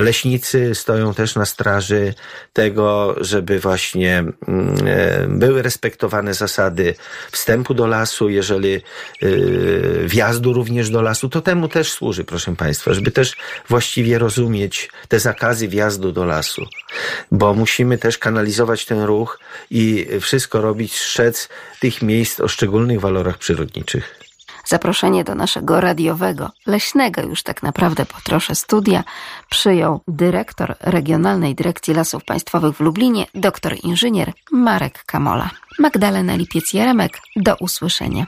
leśnicy 0.00 0.74
stoją 0.74 1.14
też 1.14 1.34
na 1.34 1.46
straży 1.46 2.14
tego, 2.52 2.91
żeby 3.20 3.58
właśnie 3.58 4.18
mm, 4.18 4.34
e, 4.86 5.26
były 5.28 5.62
respektowane 5.62 6.34
zasady 6.34 6.94
wstępu 7.32 7.74
do 7.74 7.86
lasu, 7.86 8.28
jeżeli 8.28 8.74
e, 8.74 8.80
wjazdu 10.06 10.52
również 10.52 10.90
do 10.90 11.02
lasu, 11.02 11.28
to 11.28 11.40
temu 11.40 11.68
też 11.68 11.92
służy, 11.92 12.24
proszę 12.24 12.56
Państwa, 12.56 12.94
żeby 12.94 13.10
też 13.10 13.36
właściwie 13.68 14.18
rozumieć 14.18 14.90
te 15.08 15.20
zakazy 15.20 15.68
wjazdu 15.68 16.12
do 16.12 16.24
lasu, 16.24 16.66
bo 17.30 17.54
musimy 17.54 17.98
też 17.98 18.18
kanalizować 18.18 18.84
ten 18.84 19.02
ruch 19.02 19.38
i 19.70 20.06
wszystko 20.20 20.60
robić, 20.60 20.96
strzec 20.96 21.48
tych 21.80 22.02
miejsc 22.02 22.40
o 22.40 22.48
szczególnych 22.48 23.00
walorach 23.00 23.38
przyrodniczych. 23.38 24.31
Zaproszenie 24.64 25.24
do 25.24 25.34
naszego 25.34 25.80
radiowego, 25.80 26.50
leśnego 26.66 27.22
już 27.22 27.42
tak 27.42 27.62
naprawdę 27.62 28.06
po 28.06 28.20
trosze 28.24 28.54
studia 28.54 29.04
przyjął 29.50 30.00
dyrektor 30.08 30.76
Regionalnej 30.80 31.54
Dyrekcji 31.54 31.94
Lasów 31.94 32.24
Państwowych 32.24 32.76
w 32.76 32.80
Lublinie, 32.80 33.26
doktor 33.34 33.76
inżynier 33.82 34.32
Marek 34.52 35.04
Kamola. 35.04 35.50
Magdalena 35.78 36.36
Lipiec-Jaremek, 36.36 37.10
do 37.36 37.56
usłyszenia. 37.60 38.20